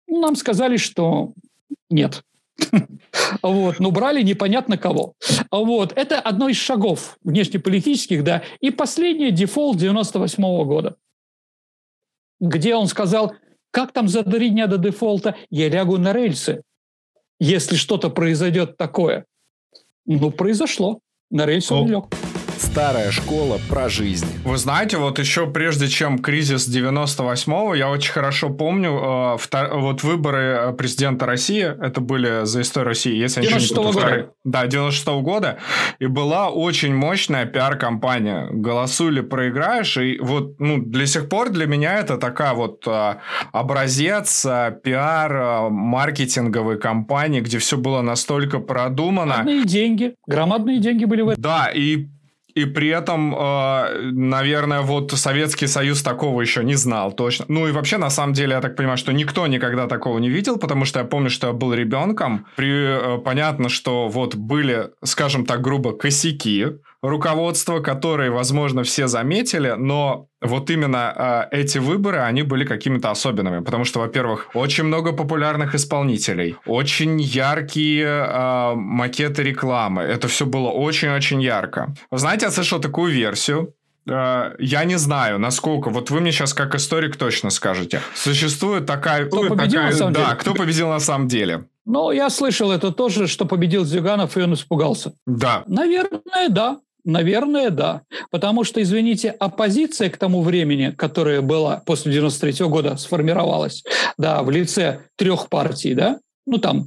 [0.06, 1.32] Нам сказали, что
[1.90, 2.22] нет.
[3.42, 5.14] Вот, но брали непонятно кого.
[5.50, 8.42] Вот, это одно из шагов внешнеполитических, да.
[8.60, 10.96] И последний дефолт 98 -го года,
[12.40, 13.34] где он сказал,
[13.70, 16.62] как там за три дня до дефолта я лягу на рельсы,
[17.38, 19.26] если что-то произойдет такое.
[20.06, 21.00] Ну, произошло.
[21.30, 22.04] На рельсы он лег.
[22.58, 24.26] Старая школа про жизнь.
[24.44, 29.78] Вы знаете, вот еще прежде чем кризис 98-го, я очень хорошо помню, э, втор...
[29.78, 34.30] вот выборы э, президента России, это были за историю России, если я ничего не года.
[34.44, 35.58] Да, 96 -го года.
[35.98, 38.48] И была очень мощная пиар-компания.
[38.52, 39.96] Голосуй или проиграешь.
[39.96, 43.16] И вот ну, для сих пор для меня это такая вот э,
[43.52, 49.34] образец э, пиар э, маркетинговой кампании, где все было настолько продумано.
[49.34, 50.14] Громадные деньги.
[50.26, 51.42] Громадные деньги были в этом.
[51.42, 52.06] Да, и
[52.56, 57.44] и при этом, э, наверное, вот Советский Союз такого еще не знал точно.
[57.48, 60.56] Ну и вообще, на самом деле, я так понимаю, что никто никогда такого не видел,
[60.56, 62.46] потому что я помню, что я был ребенком.
[62.56, 69.74] При, э, понятно, что вот были, скажем так грубо, косяки руководства, которые, возможно, все заметили,
[69.76, 75.12] но вот именно э, эти выборы, они были какими-то особенными, потому что, во-первых, очень много
[75.12, 81.94] популярных исполнителей, очень яркие э, макеты рекламы, это все было очень-очень ярко.
[82.10, 83.74] Знаете, я слышал такую версию,
[84.08, 85.90] э, я не знаю, насколько.
[85.90, 88.00] Вот вы мне сейчас как историк точно скажете.
[88.14, 89.26] Существует такая...
[89.26, 90.36] Кто победил такая, на самом да, деле?
[90.36, 91.64] кто победил на самом деле?
[91.86, 95.12] Ну, я слышал это тоже, что победил Зюганов, и он испугался.
[95.24, 95.62] Да.
[95.68, 96.80] Наверное, да.
[97.06, 98.02] Наверное, да.
[98.32, 103.84] Потому что, извините, оппозиция к тому времени, которая была после 93 года, сформировалась,
[104.18, 106.86] да, в лице трех партий, да, ну там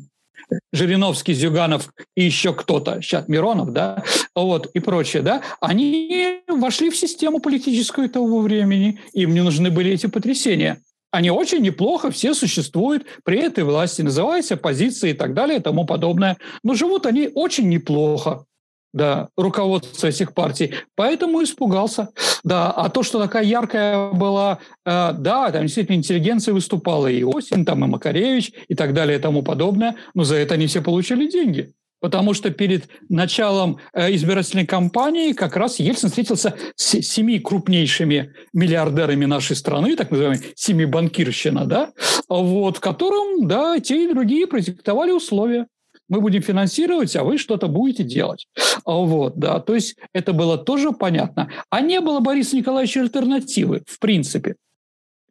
[0.74, 4.04] Жириновский, Зюганов и еще кто-то, сейчас Миронов, да,
[4.36, 9.92] вот, и прочее, да, они вошли в систему политическую того времени, им не нужны были
[9.92, 10.82] эти потрясения.
[11.12, 15.86] Они очень неплохо все существуют при этой власти, называются оппозицией и так далее и тому
[15.86, 16.38] подобное.
[16.62, 18.46] Но живут они очень неплохо
[18.94, 20.74] да, руководство этих партий.
[20.96, 22.10] Поэтому испугался.
[22.44, 27.66] Да, а то, что такая яркая была, э, да, там действительно интеллигенция выступала, и Осин,
[27.66, 31.30] там и Макаревич, и так далее, и тому подобное, но за это они все получили
[31.30, 31.74] деньги.
[32.02, 39.26] Потому что перед началом э, избирательной кампании как раз Ельцин встретился с семи крупнейшими миллиардерами
[39.26, 41.92] нашей страны, так называемой семи банкирщина, да,
[42.30, 45.68] вот, в котором, да, те и другие продиктовали условия
[46.10, 48.48] мы будем финансировать, а вы что-то будете делать.
[48.84, 51.50] А вот, да, то есть это было тоже понятно.
[51.70, 54.56] А не было Бориса Николаевича альтернативы, в принципе.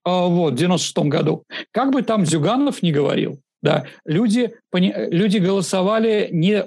[0.04, 1.44] А вот, в 96 году.
[1.72, 6.64] Как бы там Зюганов не говорил, да, люди, люди голосовали не,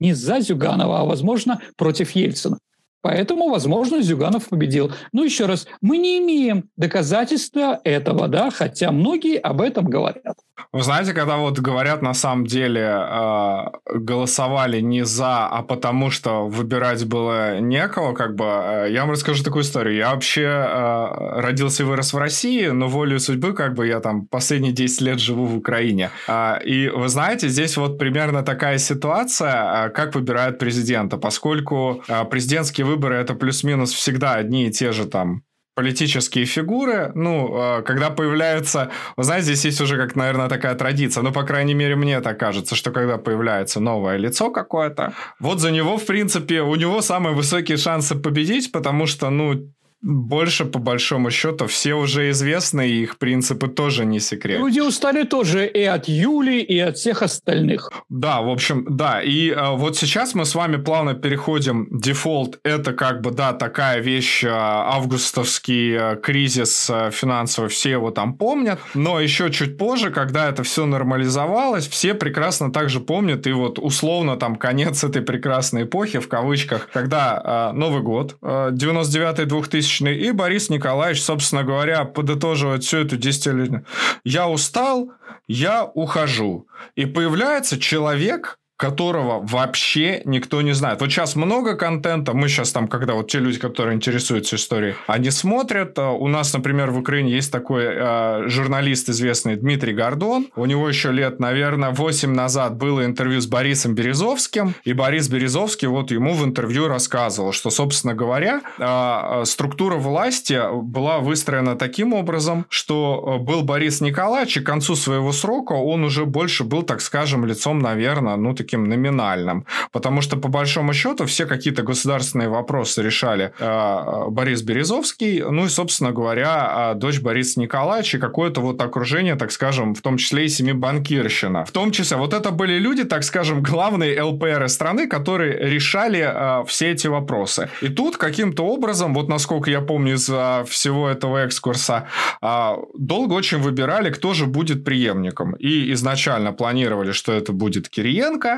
[0.00, 2.58] не за Зюганова, а, возможно, против Ельцина.
[3.00, 4.92] Поэтому, возможно, Зюганов победил.
[5.12, 10.34] Ну, еще раз, мы не имеем доказательства этого, да, хотя многие об этом говорят.
[10.72, 16.46] Вы знаете, когда вот говорят на самом деле э, голосовали не за, а потому что
[16.46, 19.96] выбирать было некого, как бы, э, я вам расскажу такую историю.
[19.96, 24.26] Я вообще э, родился и вырос в России, но волю судьбы, как бы, я там
[24.26, 26.10] последние 10 лет живу в Украине.
[26.26, 32.24] Э, и вы знаете, здесь вот примерно такая ситуация, э, как выбирают президента, поскольку э,
[32.24, 35.42] президентские выборы это плюс-минус всегда одни и те же там
[35.78, 41.22] политические фигуры, ну, а, когда появляются, вы знаете, здесь есть уже как, наверное, такая традиция,
[41.22, 45.70] ну, по крайней мере, мне так кажется, что когда появляется новое лицо какое-то, вот за
[45.70, 51.30] него, в принципе, у него самые высокие шансы победить, потому что, ну, больше, по большому
[51.30, 54.58] счету, все уже известны, и их принципы тоже не секрет.
[54.58, 57.90] Люди устали тоже и от Юли, и от всех остальных.
[58.08, 59.20] Да, в общем, да.
[59.22, 61.88] И э, вот сейчас мы с вами плавно переходим.
[61.90, 68.10] Дефолт– это как бы, да, такая вещь, э, августовский э, кризис э, финансовый, все его
[68.10, 68.78] там помнят.
[68.94, 74.36] Но еще чуть позже, когда это все нормализовалось, все прекрасно также помнят, и вот условно
[74.36, 80.30] там конец этой прекрасной эпохи, в кавычках, когда э, Новый год, э, 99-2000 2000 и
[80.32, 83.84] Борис Николаевич, собственно говоря, подытоживает всю эту десятилетию.
[84.24, 85.12] Я устал,
[85.46, 86.66] я ухожу.
[86.94, 91.00] И появляется человек, которого вообще никто не знает.
[91.00, 95.30] Вот сейчас много контента, мы сейчас там, когда вот те люди, которые интересуются историей, они
[95.30, 95.98] смотрят.
[95.98, 100.46] А у нас, например, в Украине есть такой э, журналист известный Дмитрий Гордон.
[100.54, 105.88] У него еще лет, наверное, 8 назад было интервью с Борисом Березовским, и Борис Березовский
[105.88, 112.64] вот ему в интервью рассказывал, что, собственно говоря, э, структура власти была выстроена таким образом,
[112.68, 117.44] что был Борис Николаевич, и к концу своего срока он уже больше был, так скажем,
[117.44, 119.64] лицом, наверное, ну, таким номинальным.
[119.92, 125.68] Потому что, по большому счету, все какие-то государственные вопросы решали э, Борис Березовский, ну и,
[125.68, 130.44] собственно говоря, э, дочь Бориса Николаевича и какое-то вот окружение, так скажем, в том числе
[130.44, 131.64] и семи банкирщина.
[131.64, 136.64] В том числе, вот это были люди, так скажем, главные ЛПР страны, которые решали э,
[136.66, 137.70] все эти вопросы.
[137.80, 142.06] И тут каким-то образом, вот насколько я помню из э, всего этого экскурса,
[142.42, 145.54] э, долго очень выбирали, кто же будет преемником.
[145.54, 148.57] И изначально планировали, что это будет Кириенко,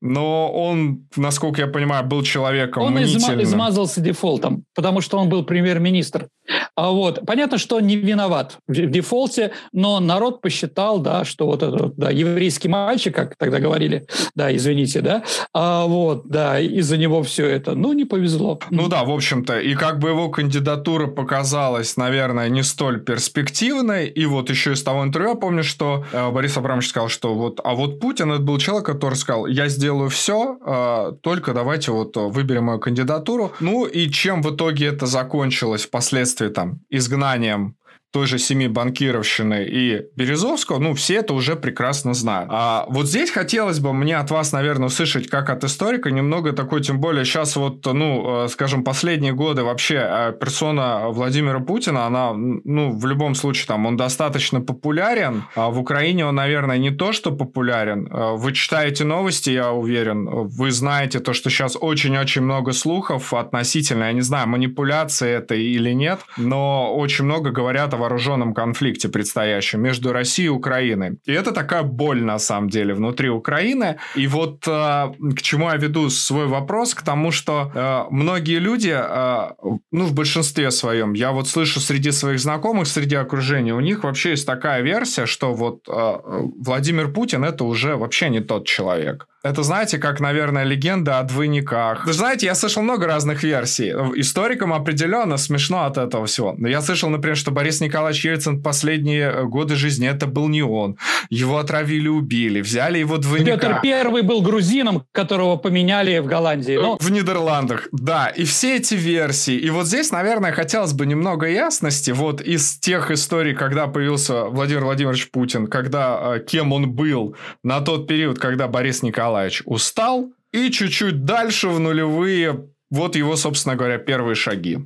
[0.00, 5.44] но он, насколько я понимаю, был человеком Он изма- измазался дефолтом, потому что он был
[5.44, 6.28] премьер-министр.
[6.76, 7.20] А вот.
[7.26, 12.10] Понятно, что он не виноват в дефолте, но народ посчитал, да, что вот этот да,
[12.10, 17.74] еврейский мальчик, как тогда говорили, да, извините, да, а вот, да, из-за него все это,
[17.74, 18.60] ну, не повезло.
[18.70, 24.26] Ну да, в общем-то, и как бы его кандидатура показалась, наверное, не столь перспективной, и
[24.26, 27.74] вот еще из того интервью я помню, что э, Борис Абрамович сказал, что вот, а
[27.74, 32.64] вот Путин, это был человек, который сказал, я сделаю все, э, только давайте вот выберем
[32.64, 33.52] мою кандидатуру.
[33.60, 37.77] Ну и чем в итоге это закончилось впоследствии там изгнанием
[38.10, 42.48] той же семи банкировщины и Березовского, ну, все это уже прекрасно знают.
[42.50, 46.80] А вот здесь хотелось бы мне от вас, наверное, услышать, как от историка, немного такой,
[46.80, 52.32] тем более сейчас вот, ну, э, скажем, последние годы вообще э, персона Владимира Путина, она,
[52.32, 55.44] ну, в любом случае, там, он достаточно популярен.
[55.54, 58.08] А в Украине он, наверное, не то, что популярен.
[58.10, 64.04] Э, вы читаете новости, я уверен, вы знаете то, что сейчас очень-очень много слухов относительно,
[64.04, 69.82] я не знаю, манипуляции это или нет, но очень много говорят о вооруженном конфликте предстоящем
[69.82, 71.18] между Россией и Украиной.
[71.26, 73.96] И это такая боль, на самом деле, внутри Украины.
[74.16, 78.94] И вот э, к чему я веду свой вопрос, к тому, что э, многие люди,
[78.94, 79.50] э,
[79.92, 84.30] ну, в большинстве своем, я вот слышу среди своих знакомых, среди окружения, у них вообще
[84.30, 86.18] есть такая версия, что вот э,
[86.64, 89.26] Владимир Путин это уже вообще не тот человек.
[89.44, 92.04] Это, знаете, как, наверное, легенда о двойниках.
[92.06, 93.90] Вы знаете, я слышал много разных версий.
[94.16, 96.56] Историкам определенно смешно от этого всего.
[96.58, 100.62] Но я слышал, например, что Борис Николаевич Ельцин последние э, годы жизни это был не
[100.62, 100.96] он.
[101.30, 103.52] Его отравили, убили, взяли его двойника.
[103.52, 106.76] Петр Первый был грузином, которого поменяли в Голландии.
[106.76, 106.98] Но...
[106.98, 108.26] В Нидерландах, да.
[108.26, 109.54] И все эти версии.
[109.54, 112.10] И вот здесь, наверное, хотелось бы немного ясности.
[112.10, 117.80] Вот из тех историй, когда появился Владимир Владимирович Путин, когда э, кем он был на
[117.80, 123.76] тот период, когда Борис Николаевич Николаевич устал, и чуть-чуть дальше в нулевые, вот его, собственно
[123.76, 124.78] говоря, первые шаги.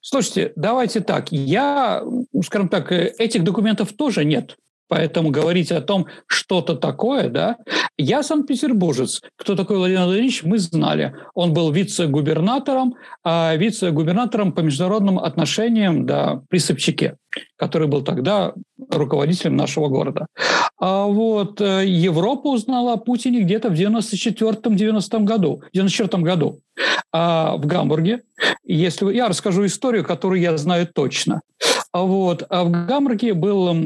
[0.00, 1.30] Слушайте, давайте так.
[1.30, 2.02] Я,
[2.44, 4.56] скажем так, э, этих документов тоже нет.
[4.92, 7.56] Поэтому говорить о том, что-то такое, да.
[7.96, 9.22] Я санкт-петербуржец.
[9.36, 11.14] Кто такой Владимир Владимирович, мы знали.
[11.32, 17.16] Он был вице-губернатором, а вице-губернатором по международным отношениям, да, при Собчаке,
[17.56, 18.52] который был тогда
[18.90, 20.26] руководителем нашего города.
[20.78, 26.58] А вот э, Европа узнала о Путине где-то в 94-90 году, 94 году
[27.12, 28.22] а в Гамбурге.
[28.64, 31.42] Если я расскажу историю, которую я знаю точно.
[31.92, 33.76] А вот а в Гамбурге был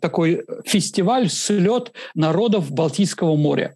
[0.00, 3.74] такой фестиваль слет народов Балтийского моря.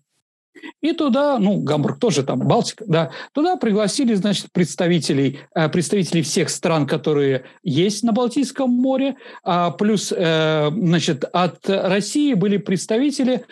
[0.80, 6.50] И туда, ну, Гамбург тоже там, Балтика, да, туда пригласили, значит, представителей, э, представителей всех
[6.50, 13.44] стран, которые есть на Балтийском море, а плюс, э, значит, от России были представители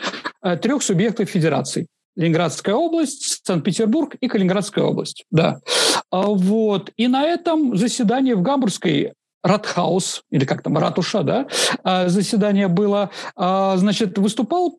[0.43, 1.87] э, трех субъектов федерации.
[2.17, 5.25] Ленинградская область, Санкт-Петербург и Калининградская область.
[5.31, 5.61] Да.
[6.11, 6.91] А вот.
[6.97, 9.13] И на этом заседании в Гамбургской
[9.43, 11.47] Ратхаус, или как там, ратуша, да,
[11.85, 14.77] а, заседание было, а, значит, выступал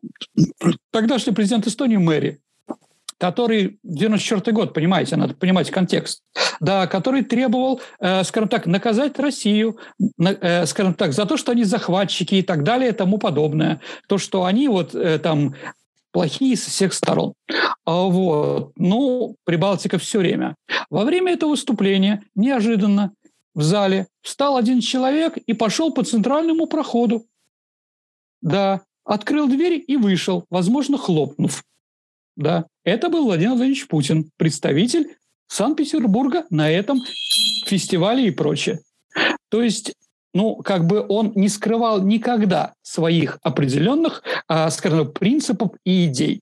[0.90, 2.40] тогдашний президент Эстонии Мэри,
[3.18, 6.22] который 94 год, понимаете, надо понимать контекст,
[6.60, 9.78] да, который требовал, э, скажем так, наказать Россию,
[10.20, 13.80] э, скажем так, за то, что они захватчики и так далее и тому подобное.
[14.08, 15.54] То, что они вот э, там
[16.12, 17.34] плохие со всех сторон.
[17.84, 18.72] А вот.
[18.76, 20.54] Ну, Прибалтика все время.
[20.90, 23.12] Во время этого выступления неожиданно
[23.54, 27.26] в зале встал один человек и пошел по центральному проходу.
[28.40, 31.64] Да, открыл дверь и вышел, возможно, хлопнув.
[32.36, 35.16] Да, это был Владимир Владимирович Путин, представитель
[35.48, 37.00] Санкт-Петербурга на этом
[37.66, 38.80] фестивале и прочее.
[39.48, 39.94] То есть
[40.38, 46.40] ну, как бы он не скрывал никогда своих определенных, а, скажем, принципов и идей.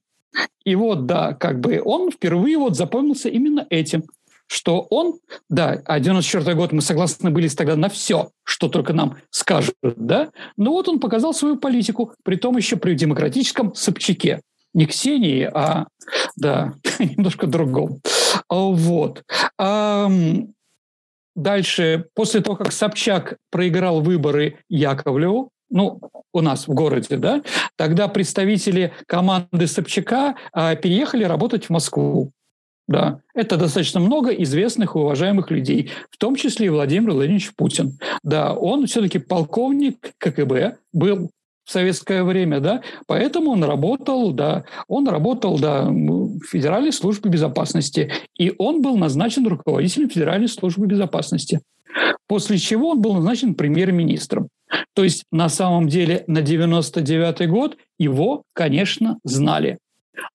[0.63, 4.03] И вот, да, как бы он впервые вот запомнился именно этим–
[4.47, 5.19] что он,
[5.49, 10.29] да, а 94 год мы согласны были тогда на все, что только нам скажут, да,
[10.55, 14.41] но вот он показал свою политику, при том еще при демократическом Собчаке.
[14.73, 15.87] Не Ксении, а,
[16.35, 17.99] да, немножко другом.
[18.47, 19.23] А, вот.
[21.37, 25.99] Дальше, после того, как Собчак проиграл выборы Яковлеву, ну,
[26.33, 27.41] у нас в городе, да,
[27.75, 32.31] тогда представители команды Собчака а, переехали работать в Москву.
[32.87, 37.99] Да, это достаточно много известных и уважаемых людей, в том числе и Владимир Владимирович Путин.
[38.23, 41.29] Да, он все-таки полковник КГБ, был
[41.65, 45.85] в советское время, да, поэтому он работал, да, он работал, да,
[46.45, 51.61] Федеральной службе безопасности, и он был назначен руководителем Федеральной службы безопасности.
[52.27, 54.49] После чего он был назначен премьер-министром.
[54.93, 59.77] То есть на самом деле на 99 год его, конечно, знали.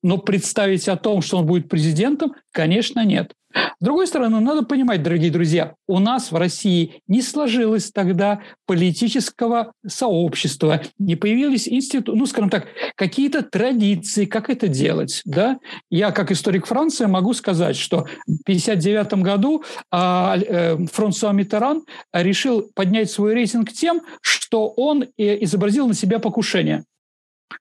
[0.03, 3.33] Но представить о том, что он будет президентом, конечно, нет.
[3.55, 9.73] С другой стороны, надо понимать, дорогие друзья, у нас в России не сложилось тогда политического
[9.87, 15.23] сообщества, не появились институты, ну, скажем так, какие-то традиции, как это делать.
[15.25, 15.59] Да?
[15.91, 22.71] Я, как историк Франции, могу сказать, что в 1959 году а, э, Франсуа Миттеран решил
[22.75, 26.85] поднять свой рейтинг тем, что он э, изобразил на себя покушение.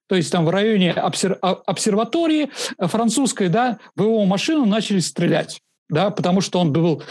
[0.08, 5.60] То есть там в районе обсер- а, обсерватории французской, да, в его машину начали стрелять
[5.92, 7.02] да, потому что он был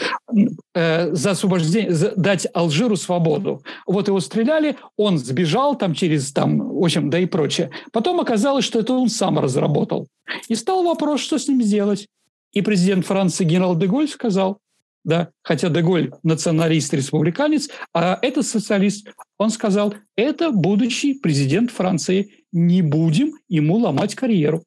[0.73, 3.61] э, за освобождение, за, дать Алжиру свободу.
[3.85, 7.69] Вот его стреляли, он сбежал там через, там, в общем, да и прочее.
[7.93, 10.07] Потом оказалось, что это он сам разработал.
[10.47, 12.07] И стал вопрос, что с ним сделать.
[12.53, 14.57] И президент Франции генерал Деголь сказал,
[15.03, 19.07] да, хотя Деголь националист, республиканец, а этот социалист,
[19.37, 24.63] он сказал, это будущий президент Франции, не будем ему ломать карьеру.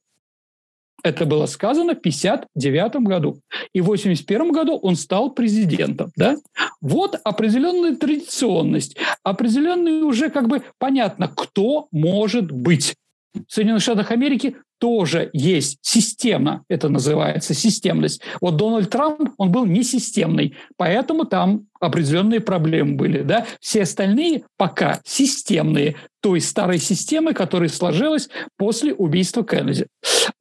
[1.05, 3.39] Это было сказано в 1959 году.
[3.75, 6.11] И в 1981 году он стал президентом.
[6.17, 6.37] Да?
[6.81, 12.95] Вот определенная традиционность, определенный уже как бы понятно, кто может быть.
[13.35, 18.21] В Соединенных Штатах Америки тоже есть система, это называется системность.
[18.43, 23.23] Вот Дональд Трамп, он был не системный, поэтому там определенные проблемы были.
[23.23, 23.47] Да?
[23.61, 28.29] Все остальные пока системные той старой системы, которая сложилась
[28.59, 29.87] после убийства Кеннеди.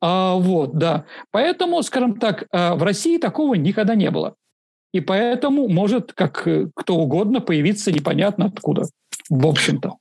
[0.01, 1.05] А, вот, да.
[1.31, 4.35] Поэтому, скажем так, а, в России такого никогда не было.
[4.93, 8.83] И поэтому может как э, кто угодно появиться непонятно откуда,
[9.29, 9.93] в общем-то.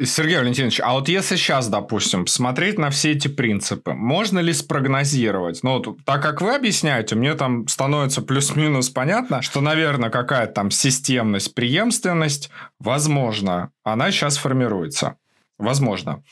[0.00, 5.62] Сергей Валентинович, а вот если сейчас, допустим, смотреть на все эти принципы, можно ли спрогнозировать?
[5.64, 10.70] Ну, вот, так как вы объясняете, мне там становится плюс-минус понятно, что, наверное, какая-то там
[10.70, 15.16] системность, преемственность, возможно, она сейчас формируется.
[15.58, 16.22] Возможно.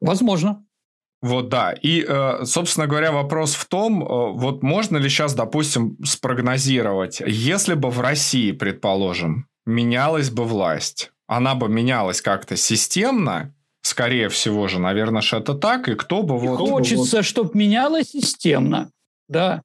[0.00, 0.64] Возможно.
[1.22, 1.72] Вот, да.
[1.72, 7.74] И, э, собственно говоря, вопрос в том, э, вот можно ли сейчас, допустим, спрогнозировать, если
[7.74, 13.52] бы в России, предположим, менялась бы власть, она бы менялась как-то системно,
[13.82, 16.58] скорее всего же, наверное, что это так, и кто бы и вот...
[16.58, 18.90] Хочется, чтобы менялась системно,
[19.28, 19.62] да.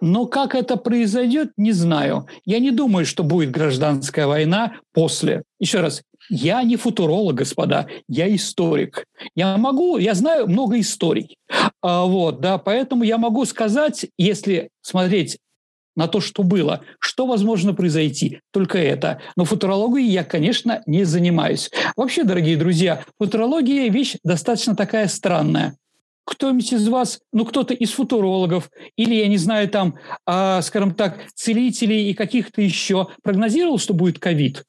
[0.00, 2.26] Но как это произойдет, не знаю.
[2.44, 5.42] Я не думаю, что будет гражданская война после.
[5.58, 9.06] Еще раз, Я не футуролог, господа, я историк.
[9.34, 11.38] Я могу, я знаю много историй.
[11.80, 15.38] А, вот, да, поэтому я могу сказать, если смотреть
[15.96, 19.20] на то, что было, что возможно произойти, только это.
[19.36, 21.70] Но футурологией я, конечно, не занимаюсь.
[21.96, 25.76] Вообще, дорогие друзья, футурология– вещь достаточно такая странная
[26.26, 29.94] кто-нибудь из вас, ну, кто-то из футурологов или, я не знаю, там,
[30.26, 34.64] э, скажем так, целителей и каких-то еще прогнозировал, что будет ковид?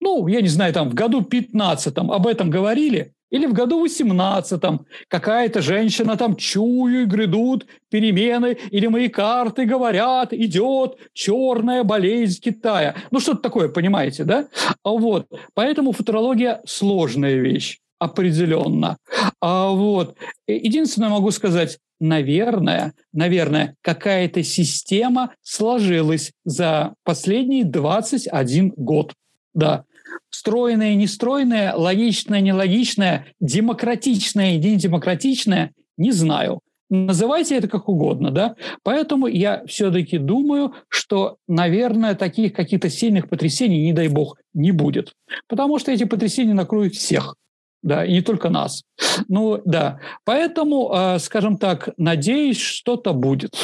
[0.00, 4.62] Ну, я не знаю, там, в году 15 об этом говорили, или в году 18
[5.08, 12.94] какая-то женщина там чую, грядут перемены, или мои карты говорят, идет черная болезнь Китая.
[13.10, 14.46] Ну, что-то такое, понимаете, да?
[14.84, 15.26] А Вот.
[15.54, 18.98] Поэтому футурология сложная вещь определенно.
[19.40, 20.16] А вот.
[20.46, 29.12] Единственное могу сказать, наверное, наверное, какая-то система сложилась за последние 21 год.
[29.54, 29.84] Да.
[30.30, 36.60] Стройная, нестройная, логичная, нелогичная, демократичная, не демократичная, не знаю.
[36.90, 38.56] Называйте это как угодно, да.
[38.82, 45.12] Поэтому я все-таки думаю, что, наверное, таких каких-то сильных потрясений, не дай бог, не будет.
[45.48, 47.36] Потому что эти потрясения накроют всех
[47.84, 48.82] да, и не только нас.
[49.28, 50.00] Ну, да.
[50.24, 53.54] Поэтому, э, скажем так, надеюсь, что-то будет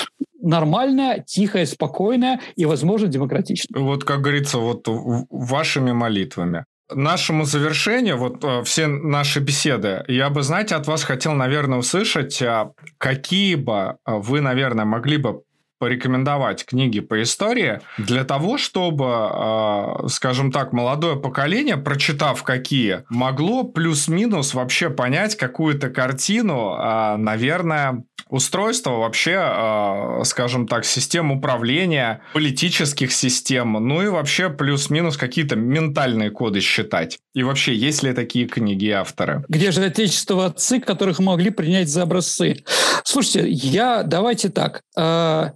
[0.40, 3.80] нормальное, тихое, спокойное и, возможно, демократичное.
[3.80, 6.64] Вот, как говорится, вот вашими молитвами.
[6.92, 12.42] Нашему завершению, вот э, все наши беседы, я бы, знаете, от вас хотел, наверное, услышать,
[12.42, 15.42] а какие бы вы, наверное, могли бы
[15.80, 23.64] порекомендовать книги по истории для того, чтобы, а, скажем так, молодое поколение, прочитав какие, могло
[23.64, 33.12] плюс-минус вообще понять какую-то картину, а, наверное, устройство вообще, а, скажем так, систем управления, политических
[33.12, 37.18] систем, ну и вообще плюс-минус какие-то ментальные коды считать.
[37.34, 39.44] И вообще, есть ли такие книги авторы?
[39.48, 42.64] Где же отечество отцы, которых могли принять за образцы?
[43.04, 45.50] Слушайте, я, давайте так, э,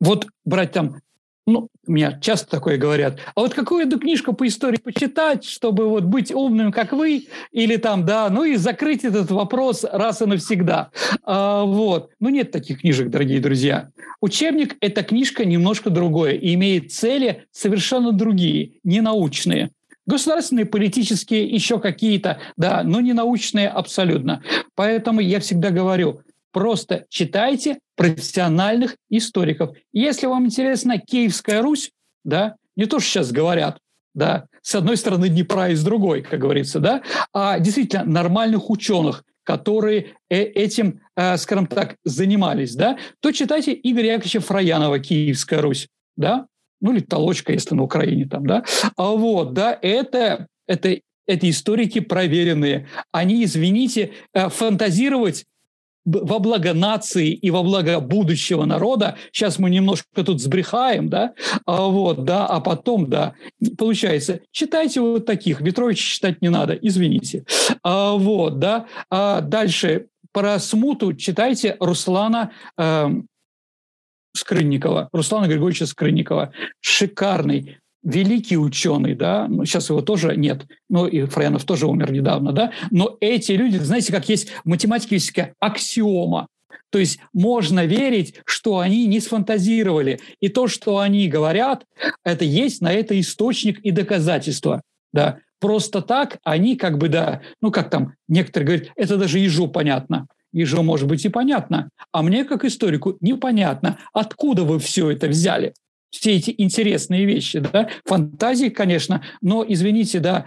[0.00, 1.00] вот брать там
[1.46, 6.04] ну, меня часто такое говорят, а вот какую эту книжку по истории почитать, чтобы вот
[6.04, 10.90] быть умным, как вы, или там, да, ну и закрыть этот вопрос раз и навсегда.
[11.22, 12.10] А, вот.
[12.18, 13.90] Ну, нет таких книжек, дорогие друзья.
[14.20, 19.70] Учебник– это книжка немножко другое и имеет цели совершенно другие, не научные.
[20.06, 24.42] Государственные, политические, еще какие-то, да, но не научные абсолютно.
[24.74, 26.20] Поэтому я всегда говорю,
[26.54, 29.76] просто читайте профессиональных историков.
[29.92, 31.90] Если вам интересна Киевская Русь,
[32.24, 33.78] да, не то, что сейчас говорят,
[34.14, 37.02] да, с одной стороны Днепра и с другой, как говорится, да,
[37.32, 44.12] а действительно нормальных ученых, которые э, этим, э, скажем так, занимались, да, то читайте Игоря
[44.14, 46.46] Яковлевича Фраянова «Киевская Русь», да,
[46.80, 48.64] ну или Толочка, если на Украине там, да,
[48.96, 52.86] а вот, да, это, это, это историки проверенные.
[53.10, 55.44] Они, извините, э, фантазировать
[56.04, 59.16] во благо нации и во благо будущего народа.
[59.32, 61.34] Сейчас мы немножко тут сбрехаем, да,
[61.66, 63.34] а вот, да, а потом, да,
[63.78, 65.60] получается, читайте вот таких.
[65.60, 67.44] Ветрович читать не надо, извините.
[67.82, 68.86] А, вот, да.
[69.10, 73.06] А дальше про смуту читайте Руслана э,
[74.36, 76.52] Скрынникова, Руслана Григорьевича Скрынникова.
[76.80, 82.52] Шикарный, великий ученый, да, ну, сейчас его тоже нет, ну и Френов тоже умер недавно,
[82.52, 86.48] да, но эти люди, знаете, как есть в математике есть аксиома,
[86.90, 91.84] то есть можно верить, что они не сфантазировали, и то, что они говорят,
[92.22, 94.82] это есть на это источник и доказательство,
[95.12, 95.38] да.
[95.60, 100.26] Просто так они как бы, да, ну как там некоторые говорят, это даже ежу понятно.
[100.52, 105.72] Ежу может быть и понятно, а мне как историку непонятно, откуда вы все это взяли
[106.14, 110.46] все эти интересные вещи, да, фантазии, конечно, но, извините, да,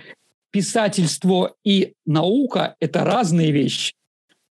[0.52, 3.94] писательство и наука– это разные вещи.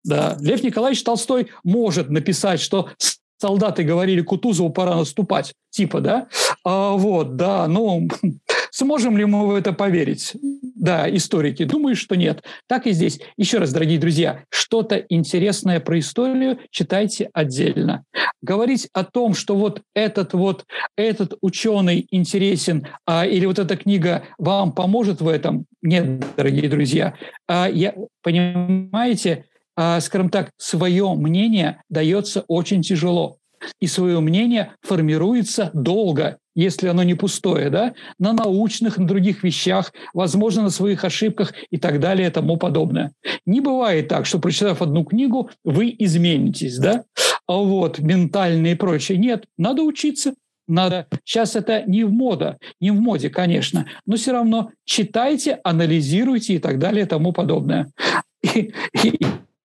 [0.03, 0.37] Да.
[0.39, 2.89] Лев Николаевич Толстой может написать, что
[3.37, 6.27] солдаты говорили Кутузову, пора наступать, типа, да?
[6.63, 8.07] А, вот, да, ну,
[8.71, 10.33] сможем ли мы в это поверить?
[10.75, 12.43] Да, историки, думаю, что нет.
[12.67, 13.19] Так и здесь.
[13.37, 18.03] Еще раз, дорогие друзья, что-то интересное про историю читайте отдельно.
[18.41, 20.65] Говорить о том, что вот этот вот,
[20.97, 27.15] этот ученый интересен, а, или вот эта книга вам поможет в этом, нет, дорогие друзья.
[27.47, 27.93] А, я,
[28.23, 29.45] понимаете,
[29.75, 33.37] а, скажем так, свое мнение дается очень тяжело.
[33.79, 39.93] И свое мнение формируется долго, если оно не пустое, да, на научных, на других вещах,
[40.13, 43.11] возможно, на своих ошибках и так далее и тому подобное.
[43.45, 47.03] Не бывает так, что, прочитав одну книгу, вы изменитесь, да,
[47.47, 49.17] а вот, ментальные и прочее.
[49.17, 50.33] Нет, надо учиться,
[50.67, 51.07] надо...
[51.23, 56.59] Сейчас это не в мода, не в моде, конечно, но все равно читайте, анализируйте и
[56.59, 57.91] так далее и тому подобное.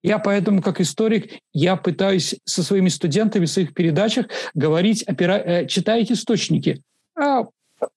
[0.07, 5.33] Я поэтому, как историк, я пытаюсь со своими студентами в своих передачах говорить, опира...
[5.33, 6.81] Э, читайте источники.
[7.15, 7.43] А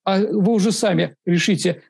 [0.04, 1.82] а вы уже сами решите,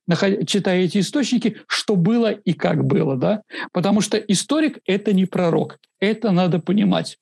[0.47, 3.43] читая эти источники, что было и как было, да?
[3.73, 7.19] Потому что историк– это не пророк, это надо понимать.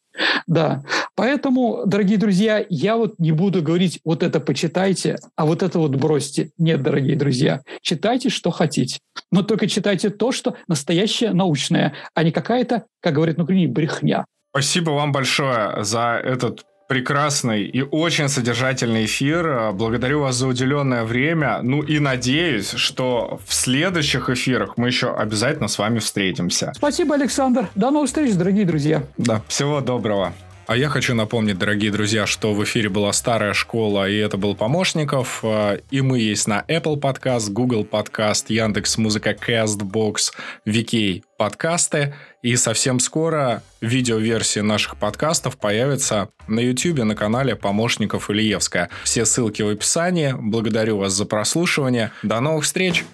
[0.47, 0.83] Да,
[1.15, 5.95] поэтому, дорогие друзья, я вот не буду говорить, вот это почитайте, а вот это вот
[5.97, 6.51] бросьте.
[6.59, 8.99] Нет, дорогие друзья, читайте, что хотите.
[9.31, 14.25] Но только читайте то, что настоящее научное, а не какая-то, как говорят на брехня.
[14.51, 19.73] Спасибо вам большое за этот прекрасный и очень содержательный эфир.
[19.73, 21.61] Благодарю вас за уделенное время.
[21.63, 26.73] Ну и надеюсь, что в следующих эфирах мы еще обязательно с вами встретимся.
[26.75, 27.69] Спасибо, Александр.
[27.77, 29.05] До новых встреч, дорогие друзья.
[29.19, 30.33] Да, всего доброго.
[30.69, 34.55] А я хочу напомнить, дорогие друзья, что в эфире была старая школа, и это был
[34.55, 35.41] Помощников.
[35.43, 40.33] А, и мы есть на Apple Podcast, Google Podcast, Яндекс Музыка, Castbox,
[40.67, 42.15] VK подкасты.
[42.43, 48.91] И совсем скоро видеоверсии наших подкастов появятся на YouTube на канале Помощников Ильевская.
[49.03, 50.35] Все ссылки в описании.
[50.39, 52.13] Благодарю вас за прослушивание.
[52.23, 53.05] До новых встреч!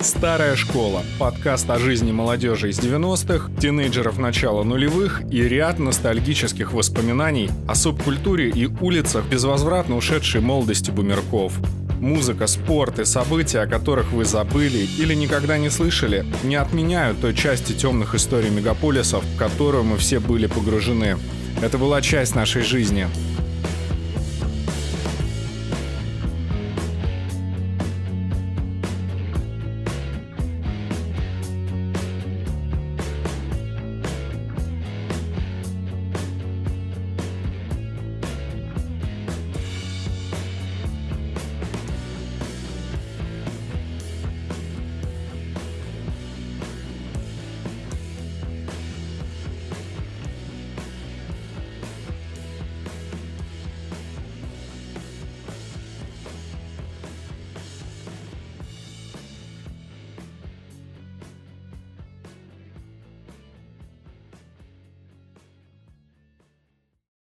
[0.00, 7.50] «Старая школа»– подкаст о жизни молодежи из 90-х, тинейджеров начала нулевых и ряд ностальгических воспоминаний
[7.68, 11.52] о субкультуре и улицах безвозвратно ушедшей молодости бумерков.
[12.00, 17.34] Музыка, спорт и события, о которых вы забыли или никогда не слышали, не отменяют той
[17.34, 21.18] части темных историй мегаполисов, в которую мы все были погружены.
[21.60, 23.06] Это была часть нашей жизни.